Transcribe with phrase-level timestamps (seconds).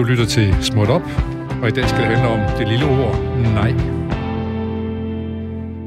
[0.00, 1.02] Du lytter til Småt Op,
[1.62, 3.70] og i dag skal det handle om det lille ord nej.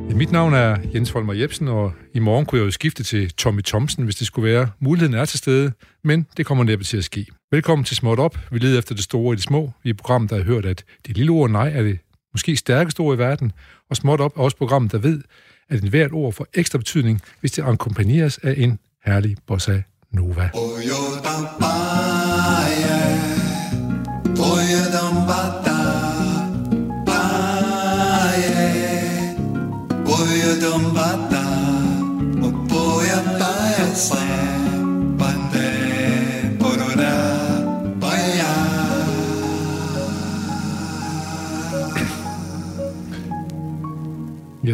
[0.10, 3.32] Ja, mit navn er Jens Folmer Jebsen, og i morgen kunne jeg jo skifte til
[3.32, 4.70] Tommy Thomsen, hvis det skulle være.
[4.80, 5.72] Muligheden er til stede,
[6.04, 7.26] men det kommer næppe til at ske.
[7.52, 8.38] Velkommen til Småt Op.
[8.52, 9.72] Vi leder efter det store i det små.
[9.84, 12.00] Vi er programmet, der har hørt, at det lille ord nej er det
[12.34, 13.52] måske stærkeste ord i verden,
[13.90, 15.22] og Småt Op er også programmet, der ved,
[15.70, 20.50] at en hvert ord får ekstra betydning, hvis det akkompagneres af en herlig bossa nova.
[20.54, 20.70] Oh,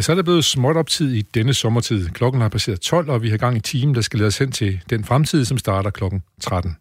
[0.00, 2.08] så er det blevet småt op tid i denne sommertid.
[2.08, 4.52] Klokken har passeret 12, og vi har gang i timen, der skal lede os hen
[4.52, 6.76] til den fremtid, som starter klokken 13.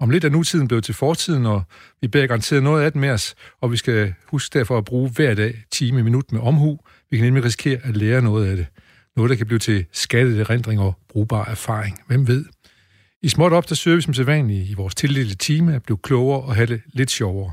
[0.00, 1.62] Om lidt er nutiden blevet til fortiden, og
[2.00, 5.10] vi bærer garanteret noget af den med os, og vi skal huske derfor at bruge
[5.10, 6.78] hver dag time og minut med omhu.
[7.10, 8.66] Vi kan nemlig risikere at lære noget af det.
[9.16, 12.00] Noget, der kan blive til skattede erindring og brugbar erfaring.
[12.06, 12.44] Hvem ved?
[13.22, 16.42] I småt op, der søger vi som sædvanligt i vores tildelte time at blive klogere
[16.42, 17.52] og have det lidt sjovere.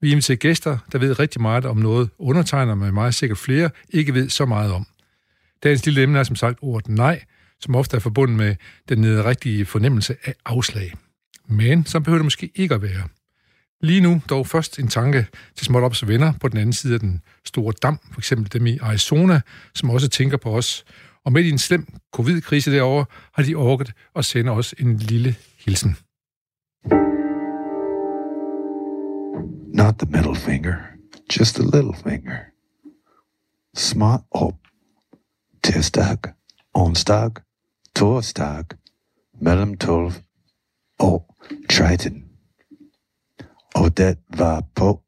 [0.00, 4.14] Vi inviterer gæster, der ved rigtig meget om noget, undertegner med meget sikkert flere, ikke
[4.14, 4.86] ved så meget om.
[5.62, 7.24] Dagens lille emne er som sagt ordet nej,
[7.60, 8.56] som ofte er forbundet med
[8.88, 10.92] den rigtige fornemmelse af afslag.
[11.50, 13.08] Men så behøver det måske ikke at være.
[13.80, 17.00] Lige nu dog først en tanke til småt ops venner på den anden side af
[17.00, 19.40] den store dam, for eksempel dem i Arizona,
[19.74, 20.84] som også tænker på os.
[21.24, 25.34] Og midt i en slem covid-krise derovre, har de orket at sende os en lille
[25.64, 25.96] hilsen.
[29.74, 30.76] Not the middle finger,
[31.38, 32.36] just a little finger.
[33.76, 34.54] Smart op.
[35.64, 36.18] Tirsdag,
[36.74, 37.30] onsdag,
[37.96, 38.64] torsdag,
[39.42, 40.12] mellem 12
[41.00, 41.36] og
[41.70, 42.24] 13.
[43.74, 45.00] Og det var på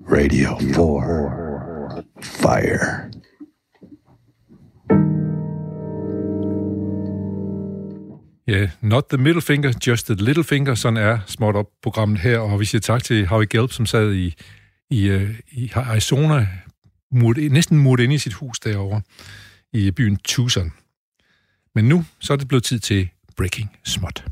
[0.00, 3.10] Radio 4 Fire.
[8.46, 10.74] Ja, yeah, not the middle finger, just the little finger.
[10.74, 14.12] Sådan er småt op programmet her, og vi siger tak til Harvey Gelb, som sad
[14.12, 14.34] i,
[14.90, 16.48] i, øh, i Arizona,
[17.12, 19.02] murt, næsten murt ind i sit hus derovre
[19.72, 20.72] i byen Tucson.
[21.74, 24.24] Men nu så er det blevet tid til Breaking Småt.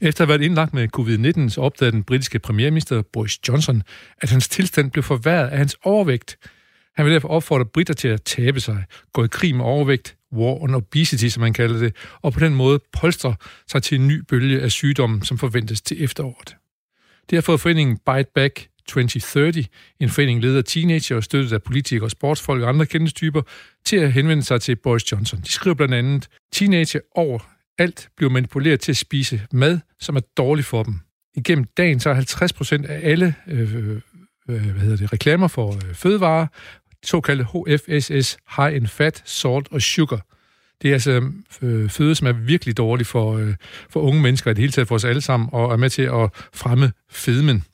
[0.00, 3.82] Efter at have været indlagt med covid-19, så opdagede den britiske premierminister Boris Johnson,
[4.18, 6.36] at hans tilstand blev forværret af hans overvægt.
[6.96, 10.62] Han vil derfor opfordre britter til at tabe sig, gå i krig med overvægt, war
[10.62, 13.34] on obesity, som man kalder det, og på den måde polstre
[13.68, 16.56] sig til en ny bølge af sygdommen, som forventes til efteråret.
[17.30, 19.64] Det har fået foreningen Bite Back 2030,
[20.00, 23.42] en forening ledet af teenager og støttet af politikere, sportsfolk og andre kendestyper,
[23.84, 25.40] til at henvende sig til Boris Johnson.
[25.40, 27.38] De skriver blandt andet, teenager over
[27.78, 31.00] alt bliver manipuleret til at spise mad, som er dårligt for dem.
[31.34, 32.14] Igennem dagen så er
[32.84, 34.00] 50% af alle øh, øh,
[34.48, 36.46] øh, hvad hedder det, reklamer for øh, fødevarer,
[37.04, 40.26] såkaldte HFSS, High in Fat, Salt og Sugar.
[40.82, 41.30] Det er altså
[41.62, 43.54] øh, føde, som er virkelig dårligt for, øh,
[43.90, 46.02] for unge mennesker, i det hele taget for os alle sammen, og er med til
[46.02, 47.64] at fremme fedmen.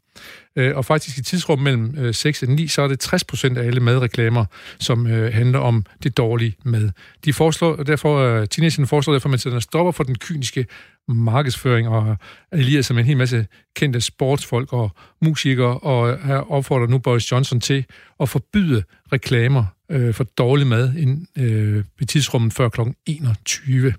[0.58, 3.58] Øh, og faktisk i tidsrum mellem øh, 6 og 9, så er det 60 procent
[3.58, 4.44] af alle madreklamer,
[4.80, 6.90] som øh, handler om det dårlige mad.
[7.24, 10.66] De foreslår, og derfor, øh, teenagerne foreslår derfor, at man sætter stopper for den kyniske
[11.08, 12.16] markedsføring og
[12.52, 14.90] allierer sig med en hel masse kendte sportsfolk og
[15.22, 17.84] musikere, og her opfordrer nu Boris Johnson til
[18.20, 18.82] at forbyde
[19.12, 22.80] reklamer øh, for dårlig mad ind, øh, i tidsrummet før kl.
[23.06, 23.82] 21.
[23.82, 23.94] Lad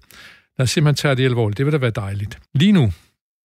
[0.64, 1.58] os simpelthen tage det alvorligt.
[1.58, 2.40] Det vil da være dejligt.
[2.54, 2.92] Lige nu,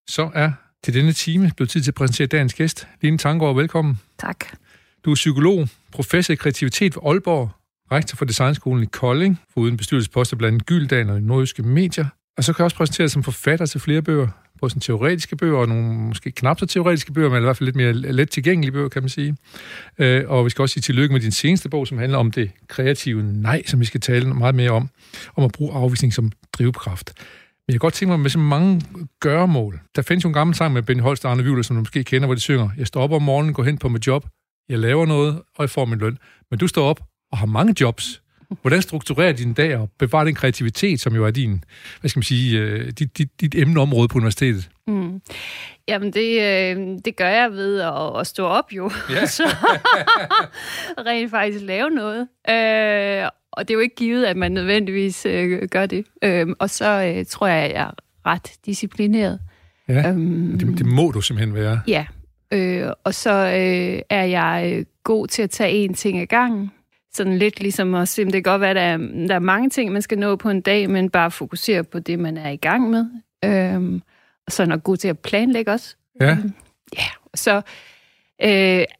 [0.09, 0.53] så er
[0.85, 2.89] til denne time blev tid til at præsentere dagens gæst.
[3.01, 4.01] Line Tangård, velkommen.
[4.19, 4.45] Tak.
[5.05, 7.51] Du er psykolog, professor i kreativitet ved Aalborg,
[7.93, 12.07] rektor for Designskolen i Kolding, foruden bestyrelsesposter blandt Gyldal og Nordjyske Medier.
[12.37, 14.29] Og så kan jeg også præsentere som forfatter til flere bøger,
[14.61, 17.67] både sådan teoretiske bøger og nogle måske knap så teoretiske bøger, men i hvert fald
[17.67, 19.37] lidt mere let tilgængelige bøger, kan man sige.
[19.99, 22.51] Øh, og vi skal også sige tillykke med din seneste bog, som handler om det
[22.69, 24.89] kreative nej, som vi skal tale meget mere om,
[25.37, 27.15] om at bruge afvisning som drivkraft.
[27.67, 28.83] Men jeg kan godt tænke mig, med så mange
[29.21, 29.81] gøremål.
[29.97, 32.05] Der findes jo en gammel sang med Benny Holst og Arne Vivler, som du måske
[32.05, 34.27] kender, hvor de synger, jeg står op om morgenen, går hen på mit job,
[34.69, 36.19] jeg laver noget, og jeg får min løn.
[36.51, 37.01] Men du står op
[37.33, 38.23] og har mange jobs.
[38.63, 41.65] Hvordan strukturerer din dag og bevarer din kreativitet, som jo er din,
[42.01, 44.71] hvad skal man sige, øh, dit, dit, dit emneområde på universitetet?
[44.87, 45.21] Mm.
[45.89, 48.91] Jamen, det, øh, det gør jeg ved at, at stå op jo.
[49.11, 49.27] Ja.
[49.37, 49.43] så
[51.07, 52.21] rent faktisk lave noget.
[52.49, 56.07] Øh, og det er jo ikke givet, at man nødvendigvis øh, gør det.
[56.25, 57.91] Øh, og så øh, tror jeg, at jeg er
[58.27, 59.41] ret disciplineret.
[59.89, 61.81] Ja, øhm, det, det må du simpelthen være.
[61.89, 62.07] Ja,
[62.53, 66.71] øh, og så øh, er jeg øh, god til at tage en ting ad gangen.
[67.15, 69.71] sådan lidt ligesom at se, det kan godt være, at der er, der er mange
[69.71, 72.57] ting, man skal nå på en dag, men bare fokusere på det, man er i
[72.57, 73.07] gang med.
[73.45, 74.03] Øhm,
[74.47, 75.97] og så er nok god til at planlægge også.
[76.21, 76.31] Ja.
[76.31, 76.53] Øhm,
[76.97, 77.07] ja.
[77.35, 77.63] Så
[78.43, 78.49] øh,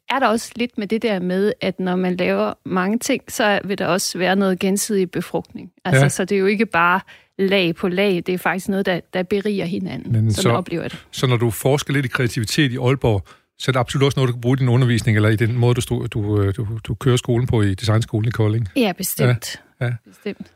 [0.09, 3.59] er der også lidt med det der med, at når man laver mange ting, så
[3.63, 5.71] vil der også være noget gensidig befrugtning.
[5.85, 6.09] Altså, Ja.
[6.09, 6.99] Så det er jo ikke bare
[7.39, 10.11] lag på lag, det er faktisk noget, der, der beriger hinanden.
[10.13, 11.05] Men så- oplever det.
[11.11, 13.25] Så når du forsker lidt i kreativitet i Aalborg,
[13.59, 15.55] så er det absolut også noget, du kan bruge i din undervisning, eller i den
[15.57, 18.69] måde, du, du, øh, du, du kører skolen på i designskolen i Kolding.
[18.75, 19.61] Ja, bestemt.
[19.81, 19.91] Ja, ja.
[20.07, 20.47] bestemt.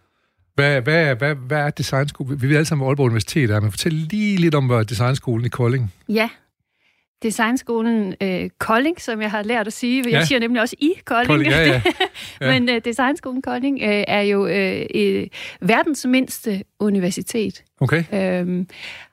[0.56, 2.42] Hvad, hvad, hvad, hvad er designskolen?
[2.42, 5.46] Vi ved alle sammen, hvad Aalborg Universitet er, men fortæl lige lidt om, hvad designskolen
[5.46, 5.94] i Kolding.
[6.10, 6.30] Ja.
[7.24, 10.04] Designskolen øh, Kolding, som jeg har lært at sige.
[10.06, 10.26] Jeg Ja.
[10.26, 11.28] siger nemlig også i Kolding.
[11.28, 11.82] Kolding, ja, ja.
[12.42, 12.60] Ja.
[12.60, 15.28] Men øh, Designskolen Kolding øh, er jo øh, øh,
[15.62, 17.64] verdens mindste universitet.
[17.82, 18.66] Okay, Øh,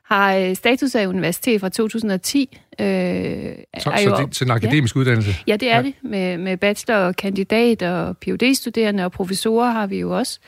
[0.05, 2.59] har status af universitet fra 2010.
[2.81, 5.31] Øh, så, er så, jo, det, så en akademisk uddannelse.
[5.47, 5.77] Ja, det er Ja.
[5.77, 5.83] ja.
[5.83, 5.95] det.
[6.03, 10.39] Med, med bachelor og kandidat og phd studerende og professorer har vi jo også.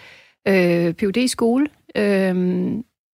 [0.48, 1.66] Øh, phd skole
[1.96, 2.34] øh,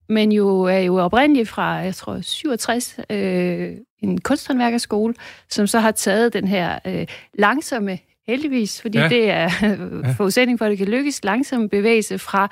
[0.08, 3.70] men jo er jo oprindeligt fra, jeg tror, 67, øh,
[4.08, 5.14] en kunsthåndværkerskole,
[5.50, 7.06] som så har taget den her øh,
[7.38, 9.08] langsomme, heldigvis, fordi Ja.
[9.08, 10.12] det er ja.
[10.12, 12.48] forudsætning for, at det kan lykkes, langsomme bevægelse fra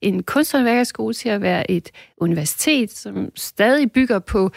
[0.00, 4.50] en kunsthåndværkerskole til at være et universitet, som stadig bygger på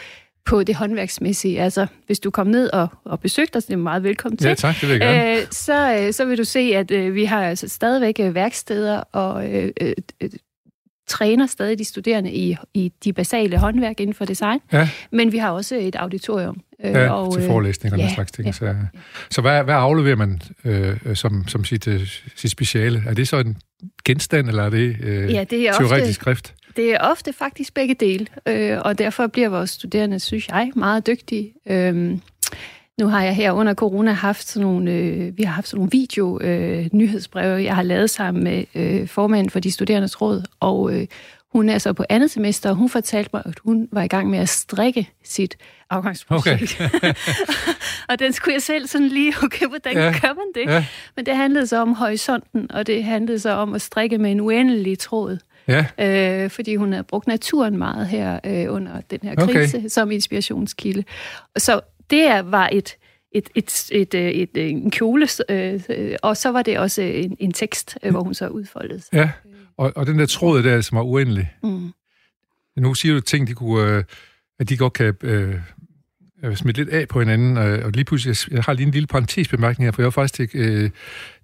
[0.44, 1.60] på det håndværksmæssige.
[1.62, 4.48] Altså, hvis du kommer ned og, og besøgte os, det er meget velkommen til.
[4.48, 5.36] Ja, tak, det vil jeg gerne.
[5.40, 8.96] Øh, så, øh, så vil du se, at øh, vi har altså stadigvæk øh, værksteder
[9.12, 10.30] og øh, øh, øh,
[11.10, 14.58] træner stadig de studerende i, i de basale håndværk inden for design.
[14.72, 14.88] Ja.
[15.12, 16.60] Men vi har også et auditorium.
[16.84, 18.46] Øh, Ja, og, til øh, forelæsninger og den ja, slags ting.
[18.46, 18.52] ja.
[18.52, 18.74] Så,
[19.30, 22.00] så hvad, hvad afleverer man øh, som, som sit, øh,
[22.36, 23.02] sit speciale?
[23.06, 23.56] Er det så en
[24.04, 26.54] genstand, eller er det øh, Ja, det er teoretisk ofte, skrift?
[26.76, 31.06] det er ofte faktisk begge dele, øh, og derfor bliver vores studerende, synes jeg, meget
[31.06, 31.52] dygtige.
[31.68, 32.20] Øhm,
[33.00, 35.90] nu har jeg her under corona haft sådan nogle, øh, vi har haft sådan nogle
[35.90, 40.94] video øh, nyhedsbreve, jeg har lavet sammen med øh, formanden for de studerendes råd, og
[40.94, 41.06] øh,
[41.52, 44.30] hun er så på andet semester, og hun fortalte mig, at hun var i gang
[44.30, 45.56] med at strikke sit
[45.90, 46.80] afgangsprojekt.
[46.94, 47.14] Okay.
[48.10, 50.14] og den skulle jeg selv sådan lige, okay, hvordan Ja.
[50.22, 50.72] gør man det?
[50.72, 50.86] Ja,
[51.16, 54.40] Men det handlede så om horisonten, og det handlede så om at strikke med en
[54.40, 55.38] uendelig tråd
[55.68, 55.86] ja,
[56.44, 59.88] øh, fordi hun havde brugt naturen meget her øh, under den her krise okay.
[59.88, 61.04] som inspirationskilde.
[61.56, 62.96] Så det var et,
[63.32, 67.02] et, et, et, øh, et, et, en kjole, øh, øh, og så var det også
[67.02, 69.08] en, en tekst, øh, hvor hun så udfoldede sig.
[69.12, 69.30] ja.
[69.76, 71.52] Og, og den der tråd der, som er uendelig.
[71.62, 71.92] Mm.
[72.76, 74.04] Nu siger du ting, de kunne, øh,
[74.60, 75.54] at de godt kan øh,
[76.44, 77.56] øh, smitte lidt af på hinanden.
[77.56, 80.50] Øh, og lige pludselig, jeg- har lige en lille parentesbemærkning her, for jeg var faktisk
[80.52, 80.90] til øh,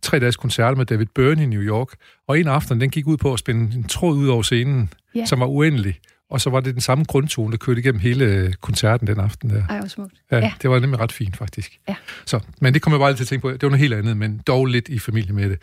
[0.03, 1.89] tre dages koncert med David Byrne i New York.
[2.29, 5.25] Og en aften, den gik ud på at spænde en tråd ud over scenen, Ja.
[5.25, 5.99] som var uendelig.
[6.31, 9.51] Og så var det den samme grundtone, der kørte igennem hele øh, koncerten den aften
[9.51, 9.67] der.
[9.67, 10.15] Ej, hvor smukt.
[10.31, 11.79] Ja, ja, det var nemlig ret fint, faktisk.
[11.89, 11.97] Ja.
[12.27, 13.51] Så, men det kommer jeg bare lige til at tænke på.
[13.51, 15.63] Det var noget helt andet, men dog lidt i familie med det.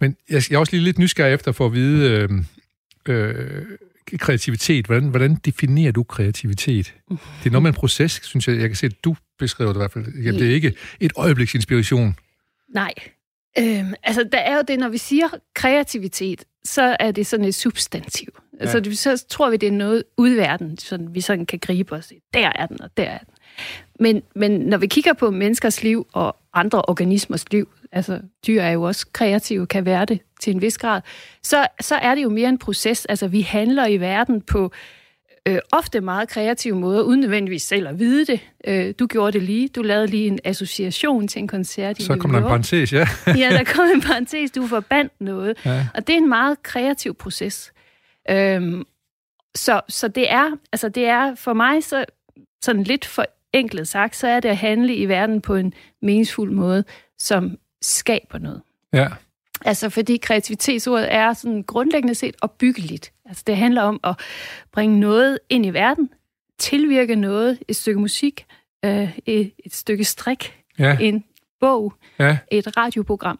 [0.00, 2.30] Men jeg, jeg er også lige lidt nysgerrig efter for at vide øh,
[3.08, 3.62] øh,
[4.18, 4.86] kreativitet.
[4.86, 6.94] Hvordan, hvordan definerer du kreativitet?
[7.08, 8.60] Det er noget med en proces, synes jeg.
[8.60, 10.06] Jeg kan se, at du beskriver det i hvert fald.
[10.06, 12.16] Jamen, det er ikke et øjebliks inspiration.
[12.74, 12.92] Nej.
[13.58, 17.54] Øhm, altså, der er jo det, når vi siger kreativitet, så er det sådan et
[17.54, 18.28] substantiv.
[18.56, 18.60] Ja.
[18.60, 21.58] Altså, det, så tror vi, det er noget ud i verden, sådan, vi sådan kan
[21.58, 22.12] gribe os.
[22.34, 23.28] Der er den, og der er den.
[24.00, 28.70] Men, men når vi kigger på menneskers liv og andre organismers liv, altså dyr er
[28.70, 31.00] jo også kreative, kan være det til en vis grad,
[31.42, 33.04] så, så er det jo mere en proces.
[33.06, 34.72] Altså, vi handler i verden på
[35.48, 38.40] øh, ofte meget kreative måder, uden nødvendigvis selv at vide det.
[38.66, 39.68] Øh, du gjorde det lige.
[39.68, 43.08] Du lavede lige en association til en koncert i Så kommer der en parentes, ja.
[43.26, 45.56] Ja, der kom en parentes, du forbandt noget.
[45.64, 45.86] ja.
[45.94, 47.72] Og det er en meget kreativ proces.
[48.30, 48.86] Øhm,
[49.54, 52.04] så, så det er, altså det er for mig så
[52.62, 56.50] sådan lidt for enkelt sagt, så er det at handle i verden på en meningsfuld
[56.50, 56.84] måde,
[57.18, 58.62] som skaber noget.
[58.92, 59.08] ja.
[59.64, 63.12] Altså fordi kreativitetsordet er sådan grundlæggende set opbyggeligt.
[63.24, 64.20] Altså det handler om at
[64.72, 66.10] bringe noget ind i verden,
[66.58, 68.46] tilvirke noget, et stykke musik,
[68.84, 71.24] øh, et, et stykke strik, Ja, en
[71.60, 73.38] bog, ja, et radioprogram.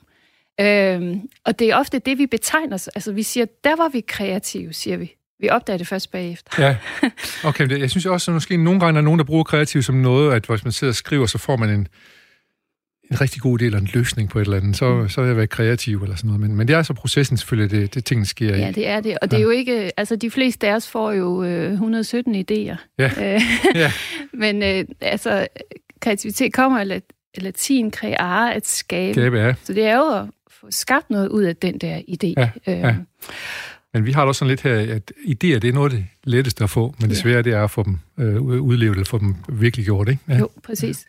[0.60, 2.88] Øhm, og det er ofte det, vi betegner os.
[2.88, 5.12] Altså, vi siger, der var vi kreative, siger vi.
[5.40, 6.62] Vi opdager det først bagefter.
[6.62, 6.76] ja.
[7.48, 10.34] Okay, jeg synes også, at måske nogle gange er nogen, der bruger kreativ som noget,
[10.34, 11.88] at hvis man sidder og skriver, så får man en,
[13.10, 15.36] en rigtig god idé eller en løsning på et eller andet, så, så er jeg
[15.36, 16.40] været kreativ eller sådan noget.
[16.40, 18.58] Men, men det er så processen selvfølgelig, det, det tingene sker i.
[18.58, 19.18] Ja, det er det.
[19.22, 19.90] Og det er jo ikke...
[19.96, 22.76] Altså, de fleste af os får jo øh, 117 idéer.
[22.98, 23.34] Ja.
[23.34, 23.40] Øh,
[23.75, 23.92] Ja.
[24.42, 25.46] Men øh, altså,
[26.00, 29.14] kreativitet kommer af lat- latin creare, at skabe.
[29.14, 29.54] Skabe, ja.
[29.64, 30.26] Så det er jo
[30.66, 32.35] få skabt noget ud af den der idé.
[32.37, 32.94] Ja, Øhm, ja.
[33.94, 36.06] Men vi har det også sådan lidt her, at idéer, det er noget af det
[36.25, 39.18] letteste at få, men det svære, det er at få dem øh, udlevet, eller få
[39.18, 40.23] dem virkelig gjort, ikke?
[40.28, 40.38] Ja.
[40.38, 41.06] Jo, præcis.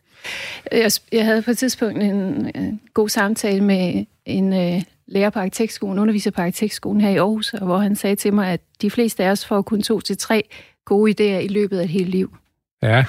[0.72, 5.40] Jeg, jeg havde på et tidspunkt en, en god samtale med en øh, lærer på
[5.40, 8.92] arkitektskolen, underviser på arkitektskolen her i Aarhus, og hvor han sagde til mig, at de
[8.92, 10.44] fleste af os får kun to til tre
[10.86, 12.38] gode idéer i løbet af et helt liv.
[12.84, 13.06] Ja.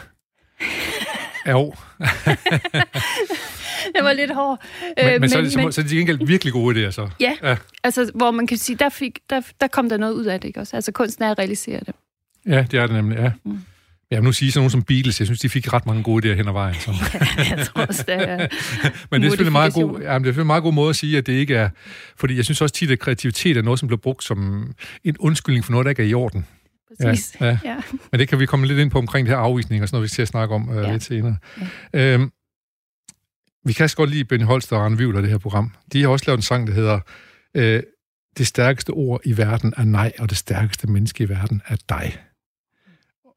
[1.49, 1.75] Jo.
[3.95, 4.63] det var lidt hård.
[4.97, 6.89] Men, øh, men, men, så, er det, men, så er det til gengæld virkelig gode
[6.89, 7.09] idéer, så.
[7.21, 10.25] Ja, ja, altså hvor man kan sige, der, fik, der, der kom der noget ud
[10.25, 10.77] af det, ikke også?
[10.77, 11.95] Altså kunsten er at realisere det.
[12.47, 13.33] Ja, det er det nemlig, ja.
[13.45, 13.59] Mm.
[14.11, 16.37] Ja, nu siger sådan nogen som Beatles, jeg synes, de fik ret mange gode idéer
[16.37, 16.75] hen ad vejen.
[16.75, 16.91] Så.
[17.15, 18.37] ja, jeg tror også, det er
[19.11, 21.19] Men det er selvfølgelig meget god, ja, det er en meget god måde at sige,
[21.19, 21.69] at det ikke er...
[22.17, 24.73] Fordi jeg synes også tit, at kreativitet er noget, som bliver brugt som
[25.05, 26.47] en undskyldning for noget, der ikke er i orden.
[27.03, 27.37] Præcis.
[27.41, 27.59] Ja, ja.
[27.65, 27.77] ja.
[28.13, 30.03] Men det kan vi komme lidt ind på omkring det her afvisning og sådan noget,
[30.03, 30.93] vi skal snakke om øh, ja.
[30.93, 31.37] lidt senere.
[31.93, 32.15] Ja.
[32.15, 32.31] Øhm,
[33.65, 35.75] vi kan også godt lide Benny Holst og Arne Vivler, det her program.
[35.93, 37.01] De har også lavet en sang, der hedder
[37.55, 37.83] øh,
[38.39, 42.19] Det stærkeste ord i verden er nej, og det stærkeste menneske i verden er dig.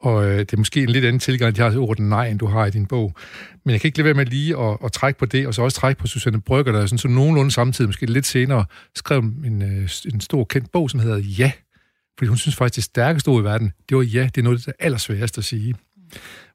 [0.01, 2.39] Og øh, det er måske en lidt anden tilgang, de har til ordet nej, end
[2.39, 3.15] du har i din bog.
[3.65, 5.61] Men jeg kan ikke lade være med lige at, at trække på det, og så
[5.61, 9.61] også trække på Susanne Brygger, der sådan, så nogenlunde samtidig, måske lidt senere, skrev en,
[9.61, 11.51] øh, en stor kendt bog, som hedder Ja.
[12.17, 14.57] Fordi hun synes faktisk, det stærkeste ord i verden, det var ja, det er noget
[14.57, 15.75] af det allersværeste at sige.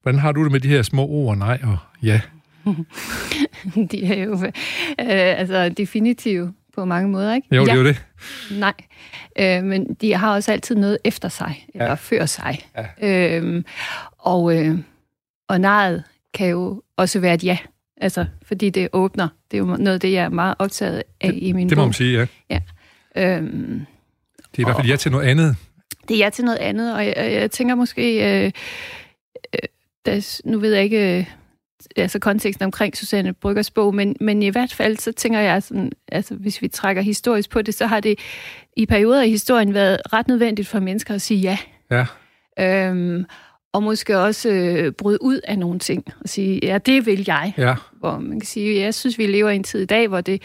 [0.03, 2.21] Hvordan har du det med de her små ord, nej og ja?
[3.91, 7.57] de er jo øh, altså definitive på mange måder, ikke?
[7.57, 8.05] Jo, det er jo det.
[8.51, 8.75] Nej,
[9.39, 11.95] øh, men de har også altid noget efter sig, eller ja.
[11.95, 12.59] før sig.
[13.03, 13.39] Ja.
[13.39, 13.63] Øh,
[14.19, 14.79] og, øh,
[15.49, 16.05] og nejet
[16.35, 17.59] kan jo også være et ja,
[17.97, 19.29] altså, fordi det åbner.
[19.51, 21.79] Det er jo noget af det, jeg er meget optaget af det, i min Det
[21.79, 22.27] må man sige, ja.
[22.51, 22.61] ja.
[23.37, 23.87] Øhm,
[24.53, 25.57] det er i hvert fald ja til noget andet.
[26.09, 28.53] Det er ja til noget andet, og jeg, jeg tænker måske, øh,
[29.55, 29.59] øh,
[30.07, 31.29] der, nu ved jeg ikke...
[31.97, 35.93] Altså konteksten omkring Susanne Bryggers bog, men, men i hvert fald så tænker jeg sådan,
[36.13, 38.19] altså hvis vi trækker historisk på det, så har det
[38.77, 41.59] i perioder i historien været ret nødvendigt for mennesker at sige ja.
[41.91, 42.07] Ja.
[42.61, 43.25] Øhm,
[43.73, 47.53] og måske også øh, bryde ud af nogle ting og sige, ja, det vil jeg.
[47.59, 47.75] Ja.
[47.93, 50.43] Hvor man kan sige, jeg synes, vi lever i en tid i dag, hvor det,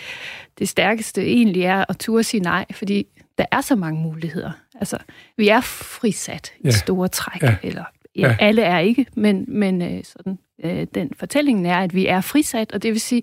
[0.59, 3.07] det stærkeste egentlig er at turde sige nej, fordi
[3.37, 4.51] der er så mange muligheder.
[4.79, 4.97] Altså,
[5.37, 6.71] vi er frisat i ja.
[6.71, 7.55] store træk, ja.
[7.63, 7.83] eller
[8.15, 8.35] ja, ja.
[8.39, 12.71] alle er ikke, men, men øh, sådan øh, den fortællingen er, at vi er frisat,
[12.71, 13.21] og det vil sige,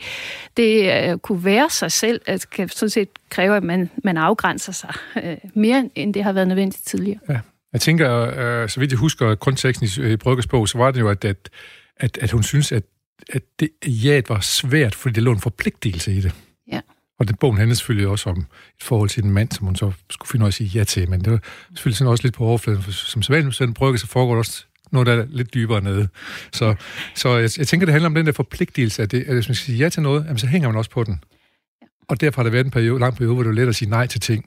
[0.57, 4.73] det øh, kunne være sig selv, at kan sådan set kræve, at man, man afgrænser
[4.73, 7.19] sig øh, mere, end det har været nødvendigt tidligere.
[7.29, 7.41] Ja.
[7.73, 11.01] Jeg tænker, øh, så vidt jeg husker konteksten i, i Brygges bog, så var det
[11.01, 11.51] jo, at, at,
[11.97, 12.83] at, at hun synes, at,
[13.33, 16.35] at det ja var svært, fordi det lå en forpligtelse i det.
[16.73, 16.81] Ja.
[17.19, 18.39] Og den bogen handler selvfølgelig også om
[18.77, 21.11] et forhold til en mand, som hun så skulle finde noget at sige ja til,
[21.11, 21.41] men det var
[21.71, 25.07] selvfølgelig sådan også lidt på overfladen, for som sædvanligt Brygge, så foregår det også noget,
[25.07, 26.09] der er lidt dybere nede.
[26.53, 26.75] Så,
[27.15, 29.55] så jeg, jeg tænker, det handler om den der forpligtelse, at, det, at hvis man
[29.55, 31.21] skal sige ja til noget, jamen, så hænger man også på den.
[32.09, 33.91] Og derfor har der været en periode, lang periode, hvor det er let at sige
[33.91, 34.45] nej til ting,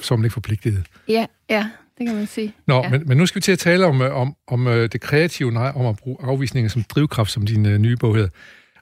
[0.00, 0.84] som man ikke forpligtet.
[1.08, 2.54] Ja, ja, det kan man sige.
[2.66, 2.90] Nå, ja.
[2.90, 5.72] men, men nu skal vi til at tale om, om, om øh, det kreative nej,
[5.74, 8.28] om at bruge afvisninger som drivkraft, som din uh, nye bog hedder.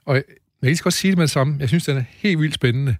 [0.05, 0.23] Og jeg,
[0.61, 1.57] kan godt sige det med det samme.
[1.59, 2.95] Jeg synes, den er helt vildt spændende.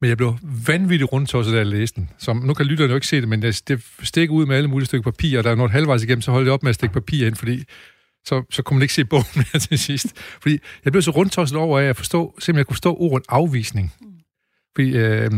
[0.00, 2.10] Men jeg blev vanvittigt rundt også, da jeg læste den.
[2.18, 4.86] Så nu kan lytterne jo ikke se det, men det, stikker ud med alle mulige
[4.86, 6.92] stykker papir, og der er noget halvvejs igennem, så holdt jeg op med at stikke
[6.92, 7.64] papir ind, fordi
[8.24, 10.16] så, så kunne man ikke se bogen mere til sidst.
[10.16, 13.92] Fordi jeg blev så rundtosset over af at forstå, simpelthen jeg kunne forstå ordet afvisning.
[14.76, 15.30] Fordi, øh,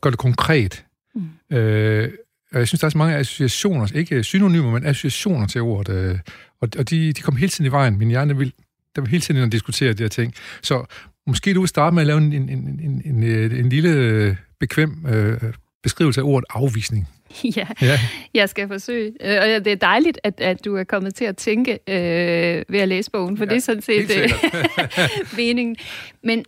[0.00, 0.84] gør det konkret.
[1.14, 1.56] Mm.
[1.56, 2.12] Øh,
[2.52, 5.94] og jeg synes, der er så mange associationer, ikke synonymer, men associationer til ordet.
[5.94, 6.18] Øh,
[6.60, 7.98] og og de, de kom hele tiden i vejen.
[7.98, 8.52] Min hjerne vil,
[8.96, 10.34] der vil hele tiden og diskutere de her ting.
[10.62, 10.84] Så
[11.26, 14.36] Måske du vil starte med at lave en, en, en, en, en, en lille øh,
[14.60, 15.40] bekvem øh,
[15.82, 17.08] beskrivelse af ordet afvisning.
[17.56, 17.98] Ja, ja,
[18.34, 19.12] jeg skal forsøge.
[19.20, 22.80] Øh, og det er dejligt, at, at du er kommet til at tænke øh, ved
[22.80, 24.30] at læse bogen, for ja, det er sådan set øh,
[25.36, 25.76] meningen.
[26.22, 26.44] Men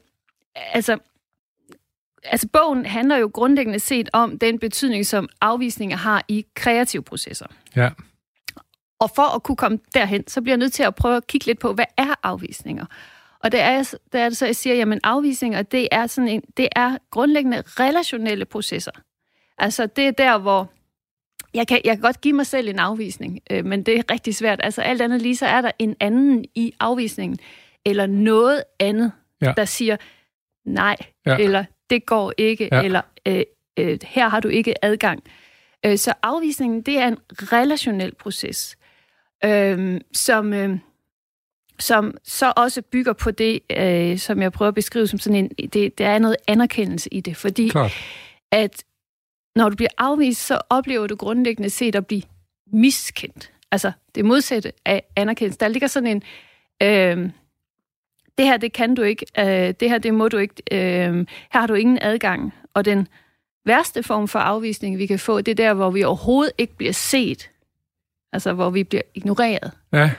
[0.54, 0.98] altså,
[2.24, 7.46] altså, bogen handler jo grundlæggende set om den betydning, som afvisninger har i kreative processer.
[7.76, 7.90] Ja.
[8.98, 11.46] Og for at kunne komme derhen, så bliver jeg nødt til at prøve at kigge
[11.46, 12.86] lidt på, hvad er afvisninger?
[13.44, 16.42] Og det er, det er det så, jeg siger, jamen afvisninger, det er, sådan en,
[16.56, 18.90] det er grundlæggende relationelle processer.
[19.58, 20.72] Altså det er der, hvor
[21.54, 24.34] jeg kan, jeg kan godt give mig selv en afvisning, øh, men det er rigtig
[24.34, 24.60] svært.
[24.62, 27.38] Altså alt andet lige, så er der en anden i afvisningen,
[27.84, 29.52] eller noget andet, ja.
[29.56, 29.96] der siger
[30.64, 30.96] nej,
[31.26, 31.36] ja.
[31.36, 32.82] eller det går ikke, ja.
[32.82, 33.42] eller øh,
[33.78, 35.22] øh, her har du ikke adgang.
[35.86, 38.76] Øh, så afvisningen, det er en relationel proces,
[39.44, 40.52] øh, som...
[40.52, 40.78] Øh,
[41.78, 45.68] som så også bygger på det, øh, som jeg prøver at beskrive som sådan en,
[45.68, 47.92] det, der er noget anerkendelse i det, fordi Klart.
[48.52, 48.84] at
[49.56, 52.22] når du bliver afvist, så oplever du grundlæggende set at blive
[52.72, 53.52] miskendt.
[53.70, 55.60] Altså det modsatte af anerkendelse.
[55.60, 56.22] Der ligger sådan en,
[56.82, 57.30] øh,
[58.38, 61.60] det her det kan du ikke, øh, det her det må du ikke, øh, her
[61.60, 62.54] har du ingen adgang.
[62.74, 63.08] Og den
[63.64, 66.92] værste form for afvisning, vi kan få, det er der, hvor vi overhovedet ikke bliver
[66.92, 67.50] set.
[68.32, 69.70] Altså hvor vi bliver ignoreret.
[69.92, 70.10] Ja.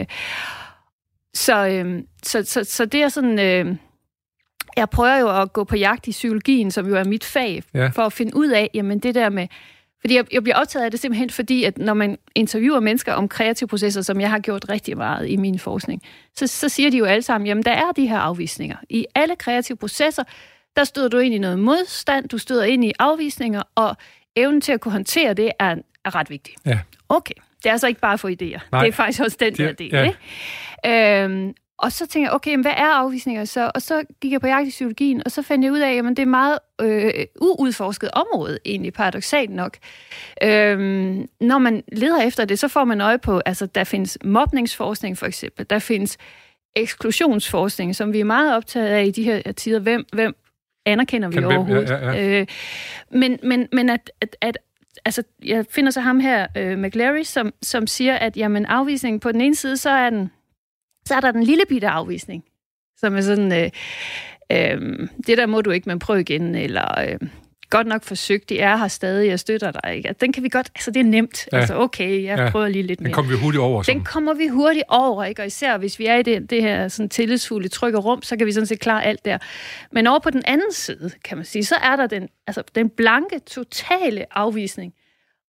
[0.00, 0.06] Øh,
[1.34, 3.38] så, øh, så, så, så det er sådan...
[3.38, 3.76] Øh,
[4.76, 7.86] jeg prøver jo at gå på jagt i psykologien, som jo er mit fag, Ja.
[7.86, 9.46] for at finde ud af, jamen det der med...
[10.00, 13.28] Fordi jeg, jeg bliver optaget af det simpelthen, fordi at når man interviewer mennesker om
[13.28, 16.02] kreative processer, som jeg har gjort rigtig meget i min forskning,
[16.36, 18.76] så, så siger de jo alle sammen, jamen der er de her afvisninger.
[18.90, 20.24] I alle kreative processer,
[20.76, 23.96] der støder du ind i noget modstand, du støder ind i afvisninger, og
[24.36, 25.74] evnen til at kunne håndtere det er,
[26.04, 26.54] er ret vigtig.
[26.66, 26.78] Ja.
[27.08, 28.68] Okay, det er altså ikke bare for idéer.
[28.72, 28.80] Nej.
[28.80, 29.90] Det er faktisk også den der del.
[29.92, 30.02] ja.
[30.02, 31.22] Ikke?
[31.24, 33.70] Øhm, og så tænker jeg, okay, men hvad er afvisninger så?
[33.74, 36.04] Og så gik jeg på jagt i psykologien, og så fandt jeg ud af, at
[36.04, 39.76] det er et meget øh, uudforsket område, egentlig paradoxalt nok.
[40.42, 45.18] Øhm, når man leder efter det, så får man øje på, altså der findes mobningsforskning
[45.18, 46.18] for eksempel, der findes
[46.76, 49.78] eksklusionsforskning, som vi er meget optaget af i de her tider.
[49.78, 50.36] Hvem, hvem
[50.86, 51.90] anerkender vi Kan overhovedet?
[51.90, 52.46] Ja, ja, Øh,
[53.10, 54.58] men, men, men at, at, at
[55.04, 59.32] altså, jeg finder så ham her, øh, McLary, som, som siger, at jamen, afvisningen på
[59.32, 60.30] den ene side, så er, den,
[61.06, 62.44] så er der den lille bitte afvisning,
[62.96, 63.70] som er sådan, øh,
[64.52, 67.28] øh, det der må du ikke, men prøv igen, eller øh,
[67.76, 69.96] godt nok forsøgt, de er her stadig, jeg støtter dig.
[69.96, 70.14] Ikke?
[70.20, 71.48] Den kan vi godt, altså det er nemt.
[71.52, 71.58] Ja.
[71.58, 72.50] Altså okay, jeg Ja.
[72.50, 73.14] prøver lige lidt Den mere.
[73.14, 73.82] kommer vi hurtigt over.
[73.82, 73.94] Som.
[73.94, 75.42] Den kommer vi hurtigt over, ikke?
[75.42, 78.46] og især hvis vi er i det, det her sådan tillidsfulde trygge rum, så kan
[78.46, 79.38] vi sådan set klare alt der.
[79.92, 82.88] Men over på den anden side, kan man sige, så er der den, altså, den
[82.90, 84.92] blanke, totale afvisning,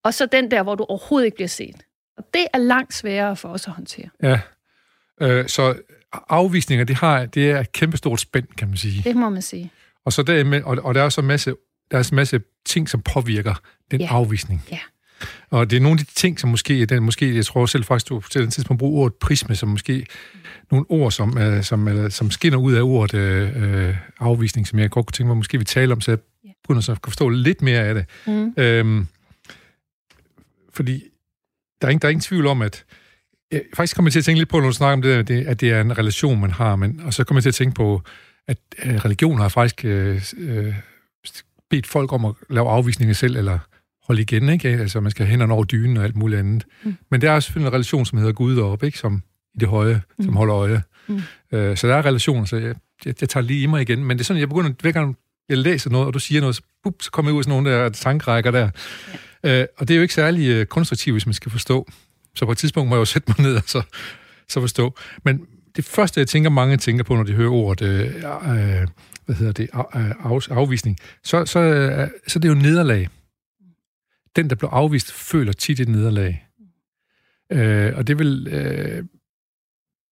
[0.04, 1.76] og så den der, hvor du overhovedet ikke bliver set.
[2.18, 4.10] Og det er langt sværere for os at håndtere.
[4.24, 4.40] Ja.
[5.22, 5.76] Øh, så
[6.30, 9.02] afvisninger, det, har, det er et kæmpestort spænd, kan man sige.
[9.04, 9.72] Det må man sige.
[10.06, 11.54] Og, så der, og, og der er så en masse,
[11.92, 13.54] der er en masse ting, som påvirker
[13.92, 14.08] den Ja.
[14.10, 14.64] afvisning.
[14.72, 14.80] Ja.
[15.50, 18.10] Og det er nogle af de ting, som måske, den, måske jeg tror selv faktisk,
[18.10, 20.06] du til den tidspunkt bruger ordet prisme, som måske
[20.72, 24.80] nogle ord, som, øh, som, eller, som skinner ud af ordet øh, øh, afvisning, som
[24.80, 26.20] jeg godt kunne tænke mig, måske vi tale om, så jeg
[26.64, 28.06] begynder så at forstå lidt mere af det.
[28.28, 28.54] Mm.
[28.58, 29.08] Øhm,
[30.74, 31.04] fordi
[31.82, 32.86] der er, ingen, der er ingen tvivl om, at
[33.52, 35.50] jeg faktisk kommer jeg til at tænke lidt på, når du snakker om det, der,
[35.50, 37.76] at det er en relation, man har, men, og så kommer jeg til at tænke
[37.76, 38.02] på,
[38.48, 40.74] at religion har faktisk øh, øh,
[41.76, 43.60] bedt folk om at lave afvisninger selv, eller
[44.08, 44.70] holde igen, ikke?
[44.70, 46.66] Altså, man skal hænderne over dynen og alt muligt andet.
[46.84, 46.96] Mm.
[47.12, 48.98] Men der er selvfølgelig en relation, som hedder Gud deroppe, ikke?
[48.98, 49.22] Som
[49.56, 50.26] i det høje, mm.
[50.26, 50.82] som holder øje.
[51.08, 51.22] Mm.
[51.52, 54.04] Øh, så der er relationer, så jeg, jeg, jeg tager lige i mig igen.
[54.04, 55.18] Men det er sådan, jeg begynder, hver gang
[55.50, 57.64] jeg læser noget, og du siger noget, så, bup, så kommer jeg ud af sådan
[57.64, 58.70] nogle der tankrækker der.
[59.44, 59.62] Ja.
[59.62, 61.88] Øh, og det er jo ikke særlig øh, konstruktivt, hvis man skal forstå.
[62.36, 63.82] Så på et tidspunkt må jeg jo sætte mig ned og så,
[64.50, 64.96] så forstå.
[65.26, 65.42] Men
[65.76, 68.88] det første, jeg tænker, mange tænker på, når de hører ordet, øh, øh,
[69.26, 73.10] hvad hedder det, af, af, afvisning, så, så, øh, så det er jo nederlag.
[74.36, 76.48] Den, der blev afvist, føler tit et nederlag.
[77.52, 78.48] Øh, og det vil...
[78.48, 79.06] Øh,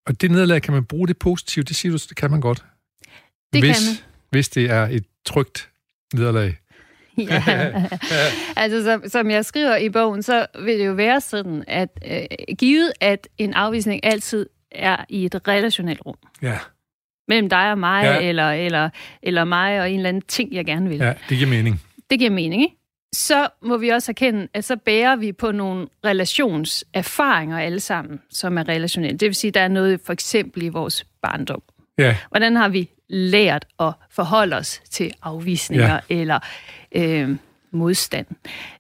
[0.06, 1.68] og det nederlag, kan man bruge det positivt?
[1.68, 2.66] Det siger du, det kan man godt.
[3.54, 3.96] Det hvis, kan man.
[4.30, 5.70] Hvis det er et trygt
[6.14, 6.58] nederlag.
[7.18, 7.88] Ja.
[8.56, 12.56] altså, som, som jeg skriver i bogen, så vil det jo være sådan, at øh,
[12.58, 16.58] givet, at en afvisning altid er i et relationelt rum, Ja,
[17.28, 18.20] mellem dig og mig, Ja.
[18.30, 18.90] eller, eller,
[19.24, 20.98] eller mig og en eller anden ting, jeg gerne vil.
[20.98, 21.82] ja, det giver mening.
[22.10, 22.76] Det giver mening, ikke?
[23.16, 28.58] Så må vi også erkende, at så bærer vi på nogle relationserfaringer alle sammen, som
[28.58, 29.18] er relationelle.
[29.18, 31.62] Det vil sige, at der er noget for eksempel i vores barndom.
[31.98, 36.16] Ja, Hvordan har vi lært at forholde os til afvisninger ja.
[36.20, 36.40] eller
[36.96, 37.30] øh,
[37.72, 38.26] modstand?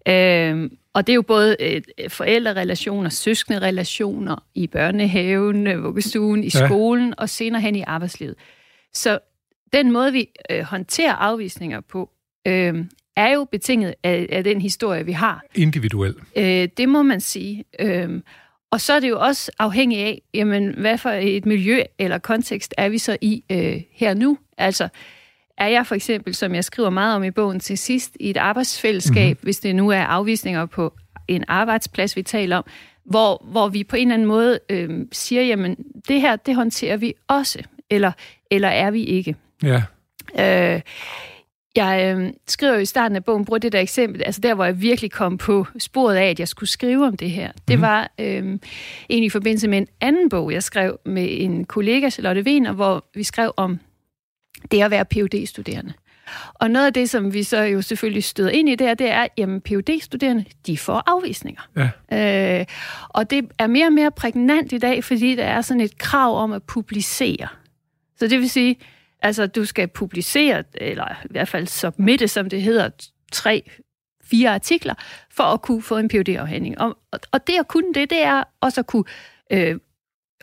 [0.07, 6.49] Øh, og det er jo både øh, forældrerelationer, søskende relationer i børnehaven, øh, vuggestuen, i
[6.55, 6.67] Ja.
[6.67, 8.35] skolen og senere hen i arbejdslivet.
[8.93, 9.19] Så
[9.73, 12.09] den måde, vi øh, håndterer afvisninger på,
[12.47, 15.43] øh, er jo betinget af, af den historie, vi har.
[15.55, 16.15] individuel.
[16.35, 17.63] Øh, det må man sige.
[17.79, 18.23] Øhm,
[18.71, 22.73] og så er det jo også afhængigt af, jamen, hvad for et miljø eller kontekst
[22.77, 24.37] er vi så i øh, her nu?
[24.57, 24.87] Altså,
[25.57, 28.37] er jeg for eksempel, som jeg skriver meget om i bogen til sidst, i et
[28.37, 29.43] arbejdsfællesskab, mm-hmm.
[29.43, 30.93] hvis det nu er afvisninger på
[31.27, 32.65] en arbejdsplads, vi taler om,
[33.05, 35.75] hvor, hvor vi på en eller anden måde øh, siger, jamen,
[36.07, 38.11] det her, det håndterer vi også, eller,
[38.51, 39.35] eller er vi ikke?
[39.63, 39.83] Ja,
[40.39, 40.81] Øh,
[41.75, 44.65] jeg øh, skriver jo i starten af bogen, bruger det der eksempel, altså der, hvor
[44.65, 47.51] jeg virkelig kom på sporet af, at jeg skulle skrive om det her.
[47.67, 48.59] Det var øh,
[49.09, 53.05] egentlig i forbindelse med en anden bog, jeg skrev med en kollega, Charlotte Wiener, hvor
[53.13, 53.79] vi skrev om
[54.73, 55.93] det at være phd studerende
[56.53, 59.27] Og noget af det, som vi så jo selvfølgelig støder ind i der, det er,
[59.37, 61.61] jamen phd studerende de får afvisninger.
[62.11, 62.65] ja, Øh,
[63.09, 66.37] og det er mere og mere prægnant i dag, fordi der er sådan et krav
[66.37, 67.47] om at publicere.
[68.17, 68.75] Så det vil sige,
[69.21, 72.89] altså du skal publicere, eller i hvert fald submitte, som det hedder,
[73.31, 73.71] tre,
[74.23, 74.93] fire artikler,
[75.31, 78.21] for at kunne få en phd afhandling Og, og, og det at kunne det, det
[78.23, 79.03] er også at kunne
[79.51, 79.75] øh,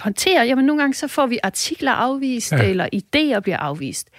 [0.00, 2.62] håndtere, jamen nogle gange så får vi artikler afvist, Ja.
[2.62, 4.10] eller idéer bliver afvist.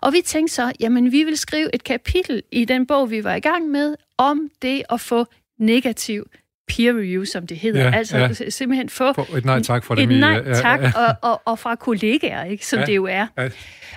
[0.00, 3.34] Og vi tænkte så, jamen vi vil skrive et kapitel i den bog, vi var
[3.34, 5.26] i gang med, om det at få
[5.58, 6.26] negativ
[6.68, 7.82] peer review, som det hedder.
[7.84, 8.32] Ja, altså ja.
[8.50, 10.10] simpelthen få For et nej tak et dem.
[10.10, 10.92] i- nej ja, ja, tak, ja.
[10.96, 13.26] og, og, og fra kollegaer, ikke, som Ja, det jo er.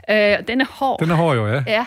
[0.09, 0.37] ja.
[0.37, 0.99] Øh, den er hård.
[0.99, 1.63] Den er hård jo, ja.
[1.67, 1.85] Ja,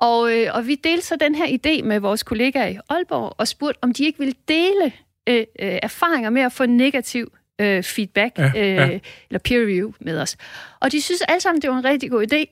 [0.00, 3.48] og, øh, og vi delte så den her idé med vores kollegaer i Aalborg og
[3.48, 4.92] spurgte, om de ikke ville dele
[5.28, 8.98] øh, øh, erfaringer med at få negativ øh, feedback Ja, øh, ja.
[9.30, 10.36] eller peer review med os.
[10.80, 12.44] Og de synes alle sammen, det var en rigtig god idé,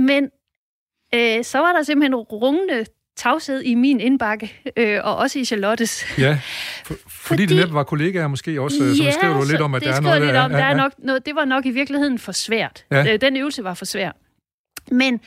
[0.00, 0.24] men
[1.14, 2.84] øh, så var der simpelthen rungende
[3.16, 6.04] tavshed i min indbakke, øh, og også i Charlottes.
[6.18, 6.38] ja.
[6.84, 9.74] For, fordi, fordi det netop var kollegaer måske også, ja, så skriver du lidt om,
[9.74, 10.40] at det der er noget lidt der.
[10.40, 12.84] om, der er nok noget, det var nok i virkeligheden for svært.
[12.90, 13.12] Ja.
[13.14, 14.10] Øh, Den øvelse var for svær.
[14.90, 15.20] Men,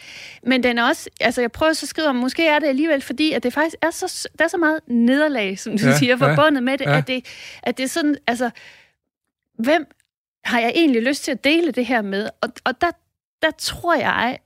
[0.44, 3.02] men den er også, altså jeg prøver så at skrive om, måske er det alligevel,
[3.02, 5.98] fordi at det faktisk er så, der er så meget nederlag, som du Ja, ja,
[5.98, 6.98] siger, ja, forbundet med det, ja.
[6.98, 7.26] at det,
[7.64, 8.50] at det er sådan, altså,
[9.60, 9.86] hvem
[10.44, 12.30] har jeg egentlig lyst til at dele det her med?
[12.42, 12.92] Og, og der,
[13.42, 14.38] der tror jeg,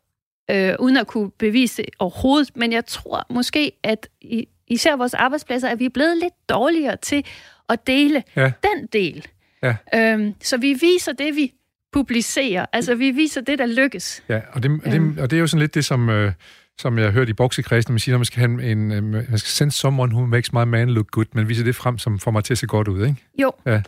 [0.52, 5.14] øh, uden at kunne bevise det overhovedet, men jeg tror måske, at i, især vores
[5.14, 7.26] arbejdspladser, at vi er blevet lidt dårligere til
[7.70, 8.52] at dele Ja.
[8.64, 9.28] den del.
[9.64, 9.76] Ja.
[9.96, 11.54] Øhm, så vi viser det, vi
[11.92, 12.66] publicerer.
[12.74, 14.24] Altså, vi viser det, der lykkes.
[14.30, 16.32] Ja, og det, og det, og det er jo sådan lidt det, som, øh,
[16.78, 19.24] som jeg har hørt i boksekredsen, man siger, når man skal, have en, øh, man
[19.26, 22.32] skal sende someone who makes my man look good, men viser det frem, som får
[22.32, 23.16] mig til at se godt ud, ikke?
[23.42, 23.52] Jo.
[23.66, 23.82] Ja.